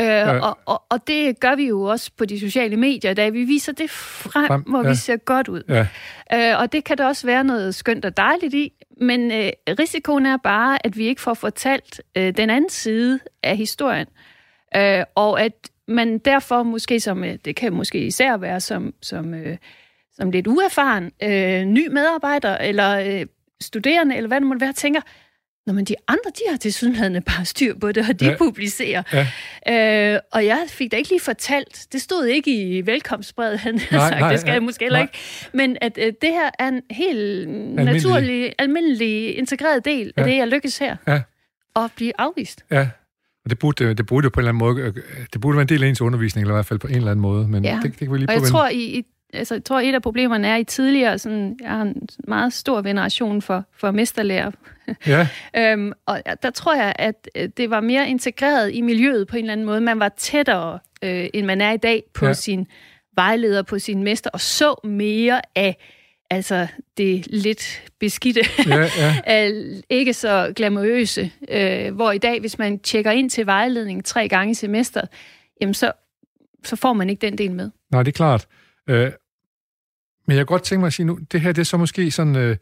[0.00, 3.44] Øh, og, og, og det gør vi jo også på de sociale medier, da vi
[3.44, 4.88] viser det frem, Frem, hvor ja.
[4.88, 5.62] vi ser godt ud.
[5.68, 5.86] Ja,
[6.34, 10.26] Øh, og det kan der også være noget skønt og dejligt i, men øh, risikoen
[10.26, 14.06] er bare, at vi ikke får fortalt øh, den anden side af historien.
[14.76, 15.52] Øh, og at
[15.88, 19.56] man derfor måske som, øh, det kan måske især være som, som, øh,
[20.14, 23.26] som lidt uerfaren øh, ny medarbejder eller øh,
[23.60, 25.00] studerende, eller hvad det måtte være, tænker,
[25.66, 28.36] Nå, men de andre, de har til sydenladende bare styr på det, og de Ja.
[28.38, 29.02] publicerer.
[29.12, 29.26] ja,
[30.14, 33.82] Øh, og jeg fik da ikke lige fortalt, det stod ikke i velkomstbrevet, han Nej,
[33.90, 35.02] sagt, nej, det skal ja, jeg måske heller nej.
[35.02, 35.18] ikke.
[35.52, 40.28] Men at øh, det her er en helt naturlig, almindelig, integreret del af Ja.
[40.30, 40.96] det, jeg lykkes her.
[41.08, 41.20] Ja.
[41.74, 42.64] Og blive afvist.
[42.70, 42.88] ja.
[43.44, 44.94] Og det burde, det burde jo på en eller anden måde, øh,
[45.32, 47.10] det burde være en del af ens undervisning, eller i hvert fald på en eller
[47.10, 47.74] anden måde, men Ja.
[47.82, 49.94] det, det kan vi lige Og jeg prøve tror, i, i, altså, jeg tror, et
[49.94, 54.50] af problemerne er i tidligere, sådan, jeg har en meget stor veneration for, for mesterlærer.
[55.06, 59.36] Ja, Øhm, og der tror jeg, at øh, det var mere integreret i miljøet på
[59.36, 59.80] en eller anden måde.
[59.80, 62.32] Man var tættere, øh, end man er i dag, på Ja.
[62.32, 62.66] sin
[63.16, 65.76] vejleder, på sin mester, og så mere af
[66.30, 69.50] altså det lidt beskidte, ja, ja.
[69.98, 74.50] ikke så glamourøse, øh, hvor i dag, hvis man tjekker ind til vejledning tre gange
[74.50, 75.08] i semesteret,
[75.60, 75.92] jamen så,
[76.64, 77.70] så får man ikke den del med.
[77.90, 78.46] Nej, det er klart.
[78.88, 79.12] Øh,
[80.26, 82.10] men jeg kan godt tænke mig at sige nu, det her det er så måske
[82.10, 82.36] sådan...
[82.36, 82.56] Øh,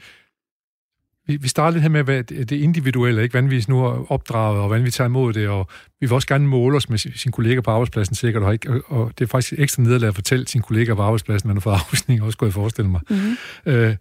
[1.26, 3.32] vi, vi starter lidt her med hvad det individuelle, ikke?
[3.32, 5.68] hvordan vi nu er opdraget, og hvordan vi tager imod det, og
[6.00, 8.82] vi vil også gerne måle os med sin- sine kolleger på arbejdspladsen sikkert, og, ikke,
[8.86, 11.74] og, det er faktisk ekstra nederlag at fortælle sine kolleger på arbejdspladsen, man har fået
[11.86, 13.00] afvisning, også kunne jeg forestille mig.
[13.10, 13.36] Mm-hmm.
[13.66, 13.96] Øh,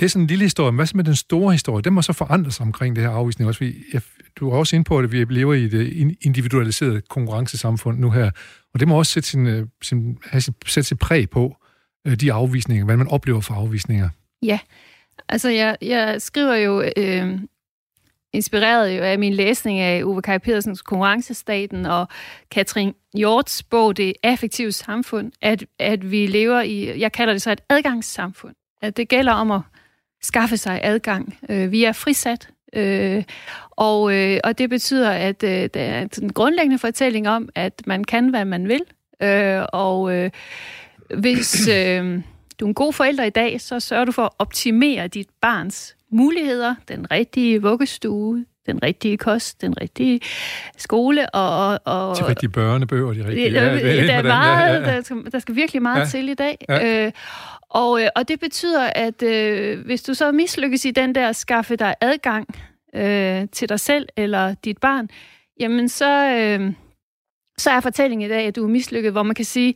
[0.00, 1.82] det er sådan en lille historie, men hvad så med den store historie?
[1.82, 3.60] Den må så forandre sig omkring det her afvisning også.
[3.64, 4.02] Vi, jeg,
[4.36, 8.30] du er også inde på, at vi lever i et in- individualiseret konkurrencesamfund nu her,
[8.74, 11.56] og det må også sætte sin, øh, sin, have sin, sætte sit præg på
[12.06, 14.08] øh, de afvisninger, hvad man oplever for afvisninger.
[15.28, 17.40] Altså, jeg, jeg skriver jo, øh,
[18.32, 22.08] inspireret jo af min læsning af Uwe Kaj Pedersens Konkurrencestaten og
[22.50, 27.50] Katrin Hjorts bog Det affektive samfund, at, at vi lever i, jeg kalder det så
[27.50, 28.54] et adgangssamfund.
[28.82, 29.60] At det gælder om at
[30.22, 31.38] skaffe sig adgang.
[31.48, 33.24] Øh, vi er frisat, øh,
[33.70, 38.04] og, øh, og det betyder, at øh, der er en grundlæggende fortælling om, at man
[38.04, 38.82] kan, hvad man vil,
[39.22, 40.30] øh, og øh,
[41.14, 41.68] hvis...
[41.68, 42.22] Øh,
[42.60, 45.96] du er en god forælder i dag, så sørger du for at optimere dit barns
[46.12, 50.20] muligheder, den rigtige vuggestue, den rigtige kost, den rigtige
[50.76, 51.68] skole og...
[51.68, 53.44] og, og De rigtige børnebøger, de rigtige...
[53.44, 54.96] det, der, der, er ja, meget, ja, ja.
[54.96, 56.00] Der, skal, der skal virkelig meget Ja.
[56.00, 56.06] ja.
[56.08, 56.56] til i dag.
[56.68, 57.06] Ja.
[57.06, 57.12] Øh,
[57.70, 61.76] og, øh, og det betyder, at øh, hvis du så mislykkes i den der skaffe
[61.76, 62.48] dig adgang
[62.94, 65.08] øh, til dig selv eller dit barn,
[65.60, 66.72] jamen så, øh,
[67.58, 69.74] så er fortællingen i dag, at du er mislykket, hvor man kan sige,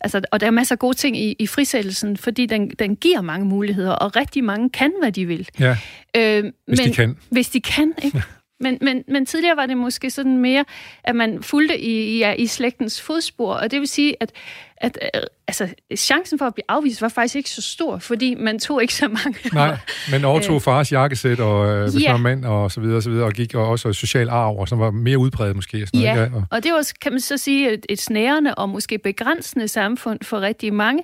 [0.00, 3.20] altså, og der er masser af gode ting i, i frisættelsen, fordi den, den giver
[3.20, 5.48] mange muligheder, og rigtig mange kan, hvad de vil.
[5.60, 5.76] Ja,
[6.16, 7.16] Øh, hvis men, de kan.
[7.30, 8.22] hvis de kan, ikke?
[8.62, 10.64] Men, men, men tidligere var det måske sådan mere,
[11.04, 14.32] at man fulgte i, i, i slægtens fodspor, og det vil sige, at,
[14.76, 18.58] at øh, altså, chancen for at blive afvist var faktisk ikke så stor, fordi man
[18.58, 19.34] tog ikke så mange.
[19.54, 19.76] Nej,
[20.10, 22.02] men overtog fars jakkesæt, og øh, hvis Øh.
[22.02, 22.12] ja.
[22.12, 24.58] man var mand, og så videre, og så videre, og gik og også social arv,
[24.58, 25.82] og som var mere udbredt måske.
[25.82, 26.36] og Sådan Ja, noget, ikke?
[26.36, 30.18] og, og det var, kan man så sige, et, et snærende og måske begrænsende samfund
[30.22, 31.02] for rigtig mange.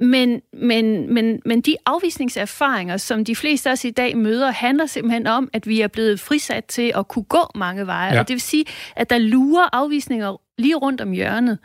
[0.00, 4.86] Men, men, men, men de afvisningserfaringer, som de fleste af os i dag møder, handler
[4.86, 8.12] simpelthen om, at vi er blevet frisat til at kunne gå mange veje.
[8.14, 8.20] Ja.
[8.20, 8.64] Og det vil sige,
[8.96, 11.58] at der lurer afvisninger lige rundt om hjørnet.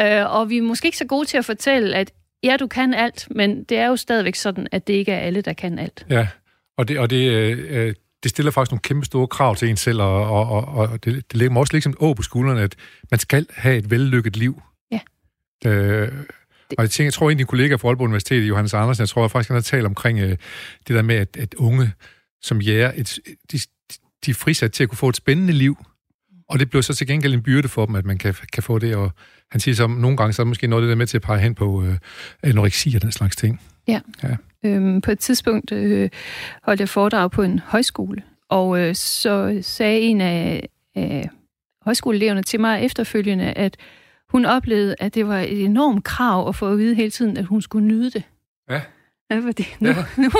[0.00, 2.12] Øh, og vi er måske ikke så gode til at fortælle, at
[2.42, 5.40] ja, du kan alt, men det er jo stadigvæk sådan, at det ikke er alle,
[5.40, 6.06] der kan alt.
[6.10, 6.28] Ja,
[6.78, 9.76] og det, og det, øh, øh, det stiller faktisk nogle kæmpe store krav til en
[9.76, 12.76] selv, og, og, og, og det, det lægger mig også ligesom å på skuldrene, at
[13.10, 14.62] man skal have et vellykket liv.
[14.90, 15.00] Ja.
[15.66, 16.12] Øh,
[16.78, 19.08] og jeg, tænker, jeg tror, en af dine kollegaer fra Aalborg Universitet, Johannes Andersen, jeg
[19.08, 21.92] tror jeg faktisk, han har talt omkring øh, det der med, at, at unge
[22.42, 23.18] som jæger, et,
[23.52, 23.58] de,
[24.26, 25.76] de er frisat til at kunne få et spændende liv,
[26.48, 28.78] og det bliver så til gengæld en byrde for dem, at man kan, kan få
[28.78, 29.12] det, og
[29.50, 31.22] han siger så, nogle gange så er det måske noget det der med til at
[31.22, 31.98] pege hen på øh,
[32.42, 33.60] anoreksi og den slags ting.
[33.88, 34.00] Ja.
[34.22, 34.36] ja.
[34.64, 36.10] Øhm, på et tidspunkt øh,
[36.62, 41.30] holdt jeg foredrag på en højskole, og øh, så sagde en af, af
[41.82, 43.76] højskoleeleverne til mig efterfølgende, at
[44.36, 47.44] hun oplevede, at det var et enormt krav at få at vide hele tiden, at
[47.44, 48.22] hun skulle nyde det.
[48.70, 48.80] Ja.
[49.30, 49.94] Ja, fordi nu, ja.
[50.16, 50.30] nu,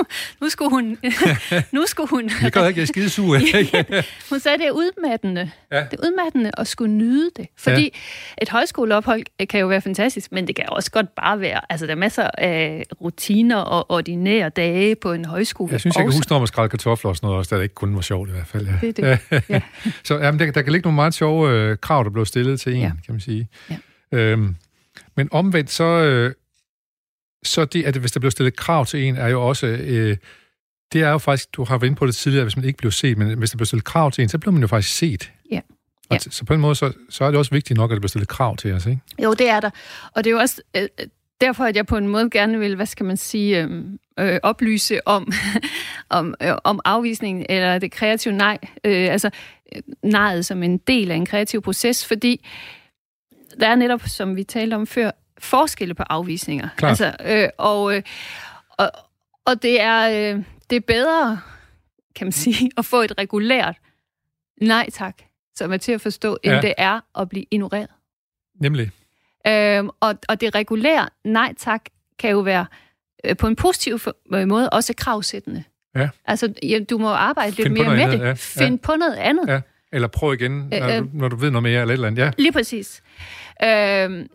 [0.41, 0.99] nu skulle hun...
[1.73, 3.39] nu skulle hun jeg kan ikke, jeg er skide sur.
[4.31, 5.51] hun sagde, det er udmattende.
[5.73, 5.77] Ja.
[5.77, 7.47] Det er udmattende at skulle nyde det.
[7.59, 8.43] Fordi ja.
[8.43, 11.61] et højskoleophold kan jo være fantastisk, men det kan også godt bare være...
[11.71, 15.73] Altså, der er masser af rutiner og ordinære dage på en højskole.
[15.73, 17.75] Jeg synes, jeg kan huske, når man skrædte kartofler og sådan noget, også, der ikke
[17.75, 18.67] kun var sjovt i hvert fald.
[18.67, 18.73] Ja.
[18.81, 19.43] Det er det.
[19.55, 19.61] Ja.
[20.05, 22.75] Så jamen, der, der kan ligge nogle meget sjove øh, krav, der blev stillet til
[22.75, 22.89] en, ja.
[22.89, 23.49] kan man sige.
[23.71, 23.77] Ja.
[24.13, 24.57] Øhm,
[25.15, 25.85] men omvendt så...
[25.85, 26.35] Øh,
[27.43, 29.67] så det, at hvis der bliver stillet krav til en, er jo også...
[29.67, 30.17] Øh,
[30.93, 32.91] det er jo faktisk, du har været inde på det tidligere, hvis man ikke bliver
[32.91, 35.33] set, men hvis der bliver stillet krav til en, så bliver man jo faktisk set.
[35.51, 35.61] Ja.
[36.11, 36.19] Ja.
[36.19, 38.29] Så på en måde, så, så er det også vigtigt nok, at der bliver stillet
[38.29, 39.01] krav til os, ikke?
[39.23, 39.71] Jo, det er der.
[40.15, 40.89] Og det er jo også øh,
[41.41, 43.85] derfor, at jeg på en måde gerne vil, hvad skal man sige, øh,
[44.19, 45.33] øh, oplyse om,
[46.09, 49.31] om, øh, om afvisningen, eller det kreative nej, øh, altså
[49.77, 52.47] øh, nejet som en del af en kreativ proces, fordi
[53.61, 56.69] der er netop, som vi talte om før, forskelle på afvisninger.
[56.77, 56.89] Klar.
[56.89, 58.03] Altså, øh, og, øh,
[58.69, 58.91] og,
[59.47, 61.41] og det er, øh, det er bedre,
[62.15, 63.77] kan man sige, at få et regulært
[64.61, 65.17] nej tak,
[65.55, 66.61] som er til at forstå, end ja.
[66.61, 67.91] det er at blive ignoreret.
[68.61, 68.91] Nemlig.
[69.47, 71.85] Øhm, og, og det regulære nej tak
[72.19, 72.67] kan jo være
[73.25, 73.99] øh, på en positiv
[74.35, 75.65] øh, måde også kravsættende.
[75.97, 76.09] Ja.
[76.25, 78.27] Altså, ja, du må arbejde lidt mere med andet, det.
[78.27, 78.33] Ja.
[78.33, 78.87] Find ja.
[78.87, 79.49] på noget andet.
[79.49, 79.61] Ja.
[79.93, 82.23] Eller prøv igen, når, øh, du, når du ved noget mere eller et eller andet.
[82.23, 82.31] Ja.
[82.39, 83.03] Lige præcis.
[83.65, 84.27] Øhm,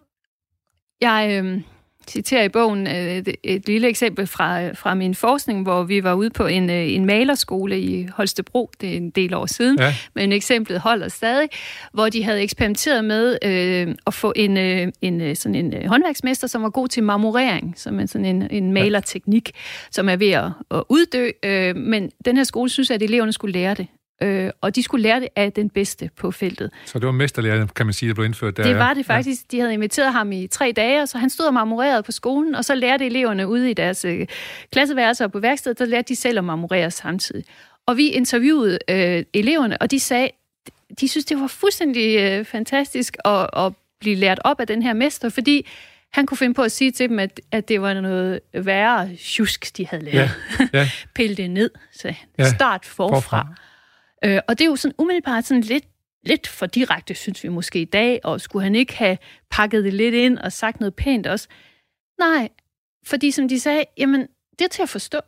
[1.01, 1.61] jeg øh,
[2.09, 6.13] citerer i bogen øh, et, et lille eksempel fra, fra min forskning, hvor vi var
[6.13, 9.95] ude på en, øh, en malerskole i Holstebro, det er en del år siden, ja.
[10.15, 11.49] men eksemplet holder stadig,
[11.93, 15.85] hvor de havde eksperimenteret med øh, at få en, øh, en, øh, sådan en øh,
[15.85, 19.51] håndværksmester, som var god til marmorering, som er sådan en, en malerteknik,
[19.91, 23.53] som er ved at, at uddø, øh, men den her skole synes, at eleverne skulle
[23.53, 23.87] lære det
[24.21, 26.71] øh, og de skulle lære det af den bedste på feltet.
[26.85, 28.63] Så det var mesterlærer, kan man sige, der blev indført der?
[28.63, 29.41] Det var det faktisk.
[29.41, 29.57] Ja.
[29.57, 32.65] De havde inviteret ham i tre dage, så han stod og marmorerede på skolen, og
[32.65, 34.27] så lærte eleverne ude i deres øh,
[34.71, 37.45] klasseværelser og på værkstedet, der lærte de selv at marmorere samtidig.
[37.85, 40.29] Og vi interviewede øh, eleverne, og de sagde,
[40.99, 44.93] de synes, det var fuldstændig øh, fantastisk at, at blive lært op af den her
[44.93, 45.67] mester, fordi
[46.13, 49.77] han kunne finde på at sige til dem, at, at det var noget værre tjusk,
[49.77, 50.31] de havde lavet.
[50.59, 50.89] Ja, ja.
[51.15, 52.49] Pille det ned, så ja.
[52.49, 53.15] start forfra.
[53.15, 53.47] forfra.
[54.25, 55.85] Øh, og det er jo sådan umiddelbart sådan lidt,
[56.23, 59.17] lidt for direkte, synes vi måske i dag, og skulle han ikke have
[59.49, 61.47] pakket det lidt ind og sagt noget pænt også?
[62.19, 62.49] Nej,
[63.05, 64.27] fordi som de sagde, jamen,
[64.59, 65.19] det er til at forstå.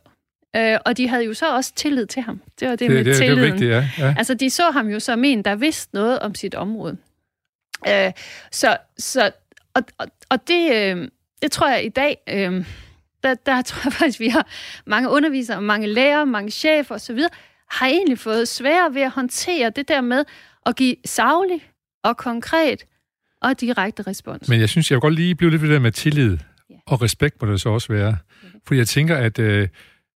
[0.56, 2.42] Øh, og de havde jo så også tillid til ham.
[2.60, 3.42] Det var det, det med det, tilliden.
[3.42, 3.88] Det vigtigt, ja.
[3.98, 4.14] ja.
[4.18, 6.96] Altså, de så ham jo som en, der vidste noget om sit område.
[7.88, 8.12] Øh,
[8.50, 9.30] så, så,
[9.74, 11.08] og, og, og det, øh,
[11.42, 12.66] det tror jeg i dag, øh,
[13.22, 14.46] der, der tror jeg faktisk, vi har
[14.86, 17.20] mange undervisere, mange lærere, mange chefer osv.,
[17.78, 20.24] har egentlig fået sværere ved at håndtere det der med
[20.66, 21.60] at give savlig
[22.04, 22.84] og konkret
[23.42, 24.48] og direkte respons.
[24.48, 26.38] Men jeg synes, jeg vil godt lige blive lidt ved det der med tillid
[26.70, 26.74] ja.
[26.86, 28.16] og respekt må det så også være.
[28.66, 29.68] For jeg tænker, at øh,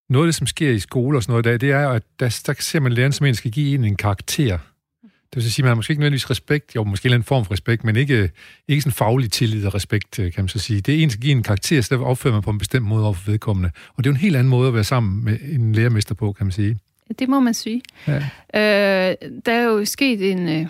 [0.09, 2.03] noget af det, som sker i skole og sådan noget i dag, det er at
[2.21, 4.59] der, der ser man læreren som en skal give en en karakter.
[5.03, 7.53] Det vil sige, at man har måske ikke nødvendigvis respekt, jo, måske en form for
[7.53, 8.31] respekt, men ikke,
[8.69, 10.81] ikke sådan faglig tillid og respekt, øh, kan man så sige.
[10.81, 13.05] Det er en, skal give en karakter, så der opfører man på en bestemt måde
[13.05, 13.71] over for vedkommende.
[13.95, 16.33] Og det er jo en helt anden måde at være sammen med en lærermester på,
[16.33, 16.79] kan man sige.
[17.19, 17.83] Det må man sige.
[18.07, 18.17] Ja.
[18.55, 19.17] Øh,
[19.47, 20.67] der er jo sket en, øh,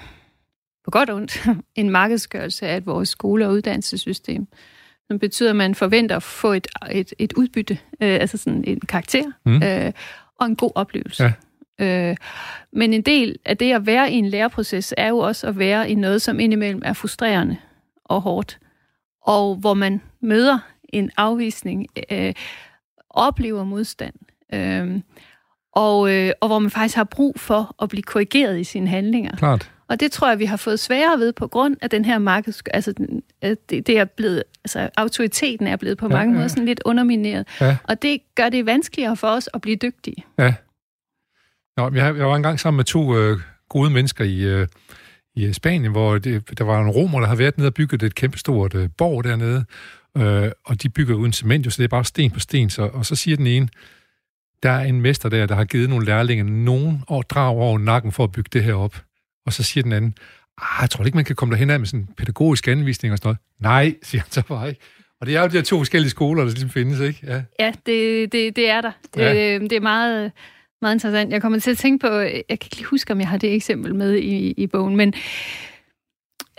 [0.84, 4.46] på godt og ondt, en markedsgørelse af vores skole- og uddannelsessystem,
[5.06, 8.80] som betyder, at man forventer at få et, et, et udbytte, øh, altså sådan en
[8.80, 9.62] karakter, mm.
[9.62, 9.92] øh,
[10.40, 11.24] og en god oplevelse.
[11.24, 12.10] Ja.
[12.10, 12.16] Øh,
[12.72, 15.90] men en del af det at være i en læreproces er jo også at være
[15.90, 17.56] i noget, som indimellem er frustrerende
[18.04, 18.58] og hårdt,
[19.22, 22.34] og hvor man møder en afvisning, øh,
[23.10, 24.14] oplever modstand.
[24.54, 25.00] Øh,
[25.72, 29.36] og, øh, og hvor man faktisk har brug for at blive korrigeret i sine handlinger.
[29.36, 29.70] Klart.
[29.88, 32.62] Og det tror jeg, vi har fået sværere ved på grund af den her markeds...
[32.70, 32.94] Altså,
[33.42, 34.42] det, det er blevet...
[34.64, 36.36] Altså, autoriteten er blevet på ja, mange ja.
[36.36, 37.48] måder sådan lidt undermineret.
[37.60, 37.76] Ja.
[37.84, 40.24] Og det gør det vanskeligere for os at blive dygtige.
[40.38, 40.54] Ja.
[41.76, 44.66] Nå, jeg, jeg var engang sammen med to øh, gode mennesker i, øh,
[45.36, 48.14] i Spanien, hvor det, der var en romer, der har været nede og bygget et
[48.14, 49.64] kæmpestort øh, borg dernede.
[50.16, 52.70] Øh, og de bygger uden cement, jo, så det er bare sten på sten.
[52.70, 53.68] Så, og så siger den ene,
[54.62, 58.12] der er en mester der, der har givet nogle lærlinge nogen år drag over nakken
[58.12, 59.02] for at bygge det her op.
[59.46, 60.14] Og så siger den anden,
[60.58, 63.18] ah, jeg tror ikke, man kan komme derhen af med sådan en pædagogisk anvisning og
[63.18, 63.38] sådan noget.
[63.60, 64.80] Nej, siger han så bare ikke.
[65.20, 67.20] Og det er jo de her to forskellige skoler, der ligesom findes, ikke?
[67.26, 68.92] Ja, ja det, det, det er der.
[69.14, 69.58] Det, ja.
[69.58, 70.32] det er meget,
[70.82, 71.32] meget interessant.
[71.32, 73.54] Jeg kommer til at tænke på, jeg kan ikke lige huske, om jeg har det
[73.54, 75.14] eksempel med i, i bogen, men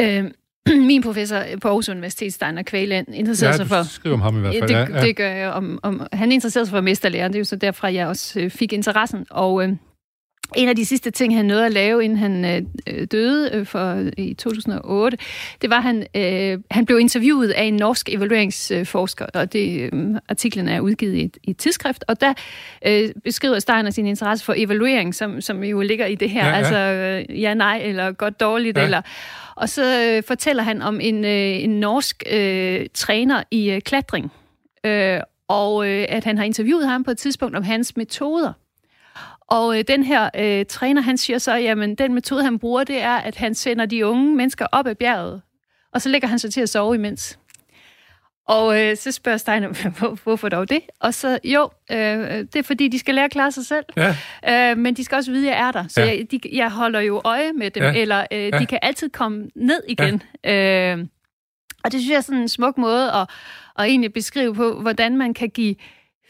[0.02, 0.32] øh,
[0.92, 3.84] min professor på Aarhus Universitet, Steiner Kvæland, interesserer ja, sig for...
[3.84, 4.70] skriver om ham i hvert fald.
[4.70, 5.06] Det, ja, ja.
[5.06, 5.50] det gør jeg.
[5.50, 8.50] Om, om, han interesserer sig for mesterlærer, det er jo så derfra, jeg også øh,
[8.50, 9.26] fik interessen.
[9.30, 9.70] Og øh,
[10.56, 12.46] en af de sidste ting, han nåede at lave, inden han
[12.88, 15.18] øh, døde øh, for i 2008,
[15.62, 20.16] det var, at han, øh, han blev interviewet af en norsk evalueringsforsker, og det, øh,
[20.30, 22.34] artiklen er udgivet i et, i et tidsskrift, og der
[22.86, 26.52] øh, beskriver Steiner sin interesse for evaluering, som, som jo ligger i det her, ja,
[26.52, 26.58] ja.
[26.58, 28.84] altså øh, ja, nej, eller godt dårligt, ja.
[28.84, 29.02] eller...
[29.56, 34.32] Og så øh, fortæller han om en, øh, en norsk øh, træner i øh, klatring,
[34.86, 38.54] øh, og øh, at han har interviewet ham på et tidspunkt om hans metoder.
[39.50, 43.02] Og øh, den her øh, træner, han siger så, jamen den metode, han bruger, det
[43.02, 45.42] er, at han sender de unge mennesker op ad bjerget,
[45.94, 47.40] og så lægger han sig til at sove imens.
[48.48, 49.68] Og øh, så spørger Steiner,
[50.00, 50.82] hvor, hvorfor dog det?
[51.00, 53.86] Og så, jo, øh, det er fordi, de skal lære at klare sig selv.
[54.46, 54.72] Ja.
[54.72, 55.86] Øh, men de skal også vide, at jeg er der.
[55.88, 56.08] Så ja.
[56.08, 57.94] jeg, de, jeg holder jo øje med dem, ja.
[57.94, 58.60] eller øh, ja.
[58.60, 60.24] de kan altid komme ned igen.
[60.44, 60.96] Ja.
[60.96, 61.06] Øh,
[61.84, 63.30] og det synes jeg er sådan en smuk måde at,
[63.80, 65.76] at egentlig beskrive på, hvordan man kan give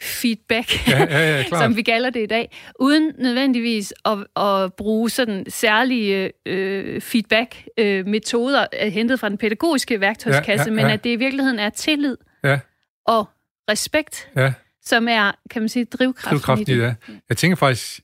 [0.02, 5.10] feedback, ja, ja, ja, som vi kalder det i dag, uden nødvendigvis at, at bruge
[5.10, 10.86] sådan særlige øh, feedback-metoder øh, hentet fra den pædagogiske værktøjskasse, ja, ja, ja.
[10.86, 12.60] men at det i virkeligheden er tillid ja.
[13.06, 13.30] og
[13.70, 14.54] respekt, ja.
[14.82, 16.82] som er, kan man sige, drivkraften, drivkraften i det.
[16.82, 16.94] Ja.
[17.30, 18.00] Jeg tænker faktisk,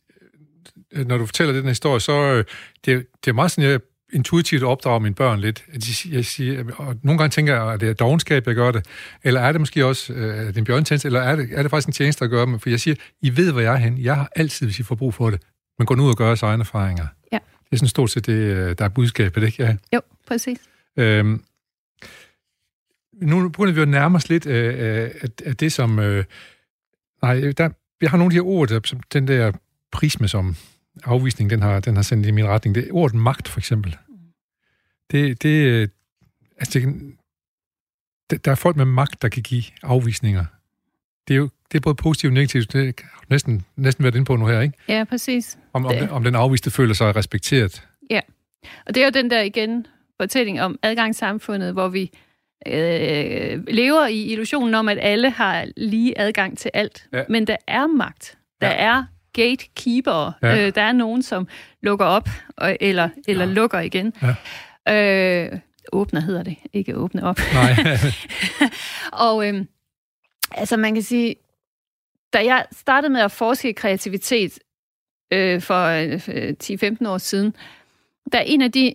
[0.94, 2.46] øh, når du fortæller den historie, så øh,
[2.86, 3.80] det, det er meget sådan, jeg
[4.14, 5.66] intuitivt opdrager mine børn lidt.
[6.12, 8.86] Jeg siger, og nogle gange tænker jeg, at det er dogenskab, jeg gør det,
[9.24, 11.72] eller er det måske også øh, det er en bjørntjeneste, eller er det, er det
[11.72, 12.62] faktisk en tjeneste, der gør det?
[12.62, 13.98] For jeg siger, I ved, hvor jeg er hen.
[13.98, 15.42] Jeg har altid, hvis I får brug for det,
[15.80, 17.08] men gå nu ud og gøre egne erfaringer.
[17.32, 17.40] Ja.
[17.64, 19.64] Det er sådan stort set det, øh, der er budskabet, ikke?
[19.64, 19.76] Ja.
[19.94, 20.60] Jo, præcis.
[20.98, 21.44] Øhm,
[23.22, 26.00] nu begynder vi at nærme os lidt af, af, af det, som...
[26.00, 26.24] Øh,
[27.22, 27.70] nej, der,
[28.02, 29.52] jeg har nogle af de her ord, der, som den der
[29.92, 30.56] prisme, som
[31.04, 32.76] afvisning, den har, den har sendt i min retning.
[32.76, 33.98] Det ordet magt, for eksempel.
[35.12, 35.90] Det, det,
[36.58, 36.80] altså,
[38.30, 40.46] det, der er folk med magt, der kan give afvisninger.
[41.28, 42.74] Det er jo det er både positivt og negativt.
[42.74, 44.78] Det har næsten, næsten været inde på nu her, ikke?
[44.88, 45.58] Ja, præcis.
[45.74, 47.88] Om, om, den, om den afviste føler sig respekteret.
[48.10, 48.22] Ja,
[48.86, 49.88] og det er jo den der igen
[50.22, 52.12] fortælling om adgangssamfundet, hvor vi
[52.68, 57.08] øh, lever i illusionen om, at alle har lige adgang til alt.
[57.14, 57.24] Ja.
[57.30, 58.38] Men der er magt.
[58.62, 58.76] Der ja.
[58.76, 59.04] er
[59.36, 60.32] gatekeeper.
[60.44, 60.68] Ja.
[60.68, 61.48] Øh, der er nogen, som
[61.82, 63.52] lukker op, og, eller, eller ja.
[63.52, 64.14] lukker igen.
[64.88, 65.52] Ja.
[65.54, 65.60] Øh,
[65.92, 67.40] åbner hedder det, ikke åbne op.
[67.54, 67.74] Nej.
[69.28, 69.66] og øh,
[70.52, 71.36] altså man kan sige,
[72.34, 74.60] da jeg startede med at forske i kreativitet
[75.34, 76.54] øh, for øh,
[77.04, 77.56] 10-15 år siden,
[78.32, 78.94] der er en af de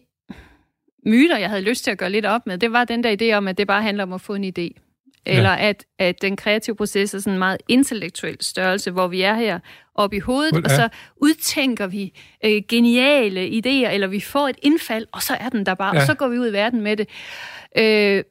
[1.07, 3.37] myter, jeg havde lyst til at gøre lidt op med, det var den der idé
[3.37, 4.89] om, at det bare handler om at få en idé.
[5.26, 5.68] Eller ja.
[5.68, 9.59] at, at den kreative proces er sådan en meget intellektuel størrelse, hvor vi er her
[9.94, 10.61] oppe i hovedet, ja.
[10.64, 15.48] og så udtænker vi øh, geniale idéer, eller vi får et indfald, og så er
[15.48, 16.00] den der bare, ja.
[16.00, 17.09] og så går vi ud i verden med det.
[17.78, 18.24] Øh,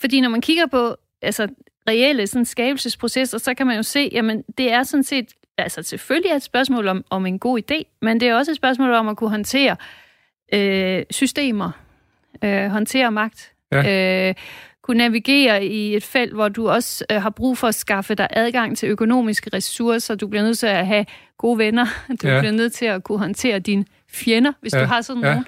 [0.00, 1.48] fordi når man kigger på altså,
[1.88, 5.28] reelle sådan, skabelsesprocesser, så kan man jo se, jamen det er sådan set,
[5.58, 8.56] altså selvfølgelig er et spørgsmål om, om en god idé, men det er også et
[8.56, 9.76] spørgsmål om at kunne håndtere
[10.54, 11.70] øh, systemer,
[12.44, 13.52] øh, håndtere magt.
[13.72, 14.28] Ja.
[14.28, 14.34] Øh,
[14.84, 18.28] kunne navigere i et felt, hvor du også øh, har brug for at skaffe dig
[18.30, 20.14] adgang til økonomiske ressourcer.
[20.14, 21.06] Du bliver nødt til at have
[21.38, 21.86] gode venner.
[22.22, 22.40] Du ja.
[22.40, 24.80] bliver nødt til at kunne håndtere dine fjender, hvis ja.
[24.80, 25.40] du har sådan ja.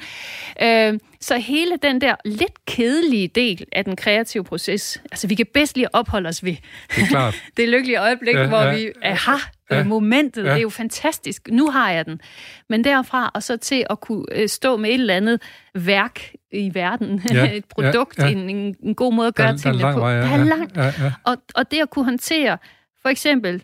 [0.61, 0.94] nogen.
[0.94, 5.46] Øh, så hele den der lidt kedelige del af den kreative proces, altså vi kan
[5.55, 6.57] bedst lige opholde os ved
[6.96, 7.42] det, er klart.
[7.57, 8.74] det lykkelige øjeblik, ja, hvor ja.
[8.74, 9.37] vi, aha,
[9.70, 9.85] ja.
[9.85, 10.50] momentet, ja.
[10.50, 12.20] det er jo fantastisk, nu har jeg den.
[12.68, 15.42] Men derfra og så til at kunne øh, stå med et eller andet
[15.74, 16.20] værk
[16.52, 17.52] i verden, ja.
[17.52, 18.24] et produkt, ja.
[18.24, 18.31] Ja.
[18.31, 20.00] En, en, en god måde at gøre der, tingene der på.
[20.00, 20.20] Vej, ja.
[20.20, 20.76] Der er langt.
[20.76, 21.12] Ja, ja.
[21.24, 22.59] Og, og det at kunne håndtere,
[23.02, 23.62] for eksempel,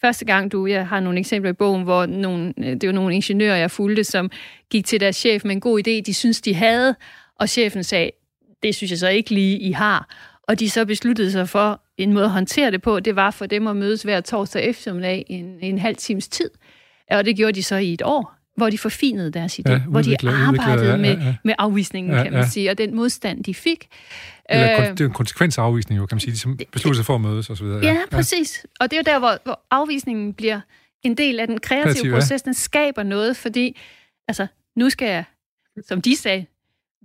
[0.00, 3.14] første gang du, jeg har nogle eksempler i bogen, hvor nogle, øh, det var nogle
[3.14, 4.30] ingeniører, jeg fulgte, som
[4.70, 6.94] gik til deres chef med en god idé, de synes de havde,
[7.36, 8.10] og chefen sagde,
[8.62, 10.08] det synes jeg så ikke lige, I har.
[10.48, 13.46] Og de så besluttede sig for en måde at håndtere det på, det var for
[13.46, 16.50] dem at mødes hver torsdag eftermiddag en, en halv times tid.
[17.10, 20.02] Og det gjorde de så i et år, hvor de forfinede deres idé, ja, hvor
[20.02, 21.16] de arbejdede ja, ja, ja.
[21.16, 23.88] Med, med afvisningen, ja, kan man sige, og den modstand, de fik.
[24.50, 26.96] Eller øh, det er en konsekvens af afvisningen, jo, kan man sige, de som beslutter
[26.96, 27.66] sig for at mødes osv.
[27.66, 28.66] Ja, ja, præcis.
[28.80, 30.60] Og det er jo der, hvor, hvor afvisningen bliver
[31.02, 33.78] en del af den kreative Kreativ, proces, den skaber noget, fordi
[34.28, 34.46] altså,
[34.76, 35.24] nu skal jeg,
[35.88, 36.46] som de sagde,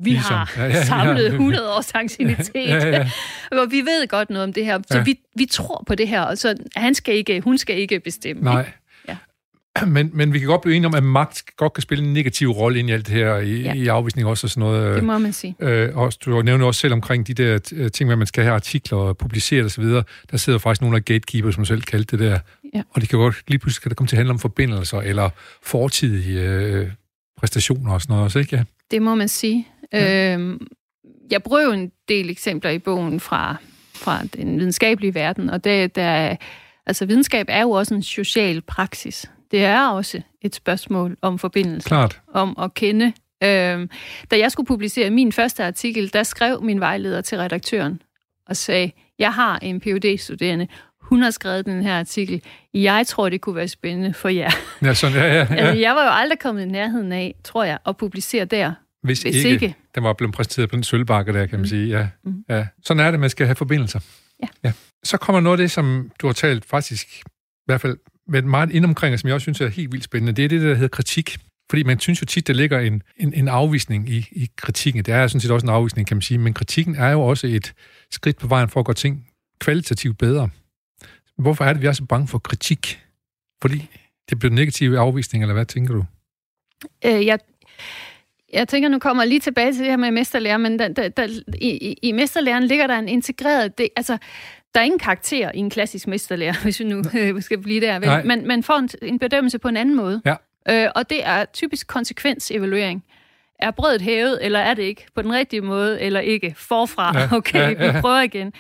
[0.02, 0.36] vi ligesom.
[0.36, 3.10] har ja, ja, samlet ja, 100 års ancienitet, ja, ja, ja.
[3.62, 5.04] og vi ved godt noget om det her, så ja.
[5.04, 8.44] vi, vi tror på det her, og så han skal ikke, hun skal ikke bestemme.
[8.44, 8.60] Nej.
[8.60, 8.74] Ikke?
[9.88, 12.50] Men, men vi kan godt blive enige om, at magt godt kan spille en negativ
[12.50, 13.74] rolle ind i alt det her, i, ja.
[13.74, 14.96] i afvisning også og sådan noget.
[14.96, 15.56] Det må man sige.
[15.60, 18.56] Øh, og du nævner også selv omkring de der øh, ting, at man skal have
[18.56, 19.84] artikler og publicere osv.,
[20.32, 22.40] der sidder faktisk nogle af gatekeepers, som selv kaldte det der.
[22.74, 22.82] Ja.
[22.90, 25.30] Og det kan godt, lige pludselig kan det komme til at handle om forbindelser eller
[25.64, 26.88] fortidige øh,
[27.38, 28.56] præstationer og sådan noget også, ikke?
[28.56, 28.64] Ja.
[28.92, 29.68] Det må man sige.
[29.94, 30.34] Ja.
[30.34, 30.68] Øhm,
[31.32, 33.56] jeg bruger jo en del eksempler i bogen fra,
[33.94, 36.36] fra den videnskabelige verden, og det, der,
[36.86, 39.30] altså videnskab er jo også en social praksis.
[39.54, 41.88] Det er også et spørgsmål om forbindelse.
[41.88, 42.22] Klart.
[42.34, 43.14] Om at kende.
[43.44, 43.90] Øhm,
[44.32, 48.02] da jeg skulle publicere min første artikel, der skrev min vejleder til redaktøren
[48.48, 50.68] og sagde, jeg har en phd studerende
[51.04, 52.42] hun har skrevet den her artikel.
[52.74, 54.52] Jeg tror, det kunne være spændende for jer.
[54.82, 55.56] Ja, sådan, ja, ja, ja.
[55.56, 58.74] Altså, jeg var jo aldrig kommet i nærheden af, tror jeg, at publicere der.
[59.04, 59.76] Hvis, hvis ikke, ikke.
[59.96, 61.68] Den var blevet præsenteret på den sølvbakke der, kan man mm.
[61.68, 61.88] sige.
[61.88, 62.08] Ja.
[62.24, 62.44] Mm.
[62.50, 62.68] ja.
[62.84, 64.00] Sådan er det, man skal have forbindelser.
[64.42, 64.48] Ja.
[64.64, 64.72] ja.
[65.04, 67.98] Så kommer noget af det, som du har talt faktisk, i hvert fald
[68.28, 70.34] men meget indomkring, som jeg også synes er helt vildt spændende.
[70.34, 71.38] Det er det, der hedder kritik.
[71.70, 75.06] Fordi man synes jo tit, der ligger en, en, en afvisning i, i kritikken.
[75.06, 76.38] Det er sådan set også en afvisning, kan man sige.
[76.38, 77.74] Men kritikken er jo også et
[78.12, 79.28] skridt på vejen for at gøre ting
[79.60, 80.50] kvalitativt bedre.
[81.38, 83.00] Hvorfor er det, vi er så bange for kritik?
[83.62, 83.90] Fordi
[84.30, 86.06] det bliver negativ afvisning, eller hvad tænker du?
[87.06, 87.40] Øh, jeg,
[88.54, 91.10] jeg tænker, nu kommer jeg lige tilbage til det her med mesterlærer, men der, der,
[91.10, 91.28] der,
[91.62, 93.78] i, i mesterlæren ligger der en integreret...
[93.78, 94.18] Det, altså,
[94.76, 98.00] der er ingen karakter i en klassisk mesterlærer, hvis vi nu øh, skal blive der.
[98.00, 98.26] Vel?
[98.26, 100.22] Man, man får en, en bedømmelse på en anden måde.
[100.26, 100.36] Ja.
[100.70, 103.04] Øh, og det er typisk konsekvensevaluering.
[103.60, 105.06] Er brødet hævet, eller er det ikke?
[105.16, 106.54] På den rigtige måde, eller ikke?
[106.58, 107.20] Forfra.
[107.20, 107.28] Ja.
[107.38, 107.92] Okay, ja, ja.
[107.92, 108.54] vi prøver igen.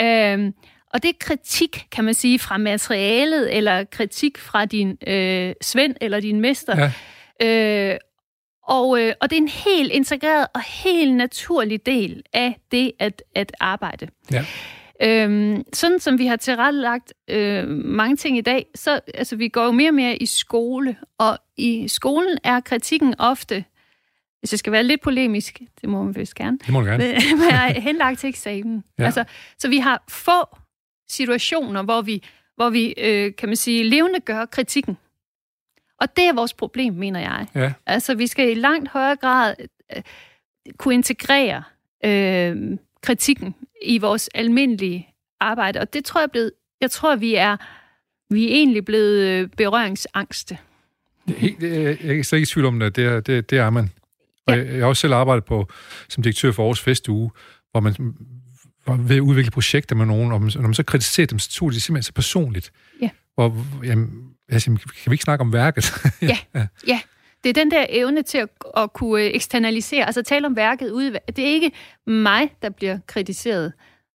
[0.00, 0.52] Øh,
[0.94, 5.94] og det er kritik, kan man sige, fra materialet, eller kritik fra din øh, svend
[6.00, 6.90] eller din mester.
[7.40, 7.92] Ja.
[7.92, 7.98] Øh,
[8.66, 13.22] og, øh, og det er en helt integreret og helt naturlig del af det at,
[13.34, 14.08] at arbejde.
[14.32, 14.44] Ja.
[15.02, 19.64] Øhm, sådan som vi har tilrettelagt øh, mange ting i dag, så altså, vi går
[19.64, 23.64] jo mere og mere i skole, og i skolen er kritikken ofte,
[24.40, 27.80] hvis jeg skal være lidt polemisk, det må man vist gerne, det må gerne.
[27.80, 28.84] henlagt til eksamen.
[28.98, 29.04] Ja.
[29.04, 29.24] Altså,
[29.58, 30.58] så vi har få
[31.08, 32.24] situationer, hvor vi,
[32.56, 34.96] hvor vi øh, kan man sige, levende gør kritikken.
[36.00, 37.46] Og det er vores problem, mener jeg.
[37.54, 37.72] Ja.
[37.86, 39.54] Altså, vi skal i langt højere grad
[39.96, 40.02] øh,
[40.78, 41.62] kunne integrere
[42.04, 45.08] øh, kritikken i vores almindelige
[45.40, 45.80] arbejde.
[45.80, 47.56] Og det tror jeg blevet, jeg tror, vi er,
[48.34, 50.58] vi er egentlig blevet øh, berøringsangste.
[51.28, 52.96] Det, det, jeg er slet ikke i tvivl om det.
[52.96, 53.90] Det er, det, det er man.
[54.46, 54.58] Og ja.
[54.58, 55.68] jeg, jeg har også selv arbejdet på
[56.08, 57.30] som direktør for Aarhus Festuge,
[57.70, 57.94] hvor man
[58.86, 61.72] var ved at udvikle projekter med nogen, og når man så kritiserer dem, så tog
[61.72, 62.72] de simpelthen så personligt.
[63.02, 63.10] Ja.
[63.34, 64.10] Hvor, jamen,
[64.48, 65.92] altså, kan vi ikke snakke om værket?
[66.22, 66.66] ja, ja.
[66.86, 67.00] ja.
[67.44, 71.18] Det er den der evne til at, at kunne eksternalisere, altså tale om værket ude.
[71.28, 71.72] Det er ikke
[72.06, 73.72] mig, der bliver kritiseret.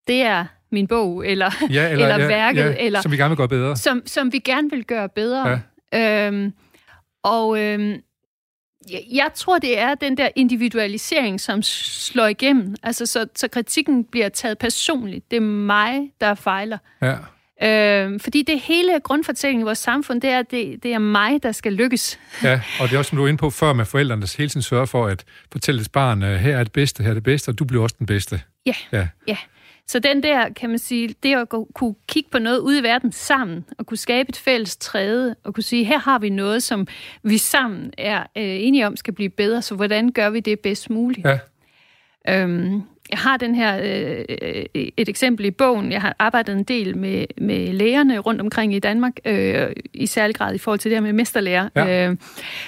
[0.07, 2.61] Det er min bog, eller, ja, eller, eller ja, værket.
[2.61, 3.77] Ja, eller, som vi gerne vil gøre bedre.
[3.77, 5.61] Som, som vi gerne vil gøre bedre.
[5.93, 6.27] Ja.
[6.27, 6.53] Øhm,
[7.23, 8.01] og øhm,
[8.91, 12.75] jeg tror, det er den der individualisering, som slår igennem.
[12.83, 15.31] Altså, så, så kritikken bliver taget personligt.
[15.31, 16.77] Det er mig, der fejler.
[17.01, 17.15] Ja.
[17.63, 21.51] Øh, fordi det hele grundfortællingen i vores samfund, det er, det, det er mig, der
[21.51, 22.19] skal lykkes.
[22.43, 24.49] Ja, og det er også, som du er inde på før med forældrene, der hele
[24.49, 27.49] tiden sørger for at fortælle dit barn, her er det bedste, her er det bedste,
[27.49, 28.41] og du bliver også den bedste.
[28.65, 29.07] Ja, ja.
[29.27, 29.37] ja.
[29.87, 33.11] Så den der, kan man sige, det at kunne kigge på noget ude i verden
[33.11, 36.87] sammen, og kunne skabe et fælles træde, og kunne sige, her har vi noget, som
[37.23, 40.89] vi sammen er øh, enige om skal blive bedre, så hvordan gør vi det bedst
[40.89, 41.27] muligt?
[41.27, 41.39] Ja.
[42.29, 42.81] Øhm,
[43.11, 44.25] jeg har den her øh,
[44.73, 45.91] et eksempel i bogen.
[45.91, 50.35] Jeg har arbejdet en del med, med lægerne rundt omkring i Danmark, øh, i særlig
[50.35, 51.69] grad i forhold til det her med mesterlærer.
[51.75, 52.09] Ja.
[52.09, 52.17] Øh,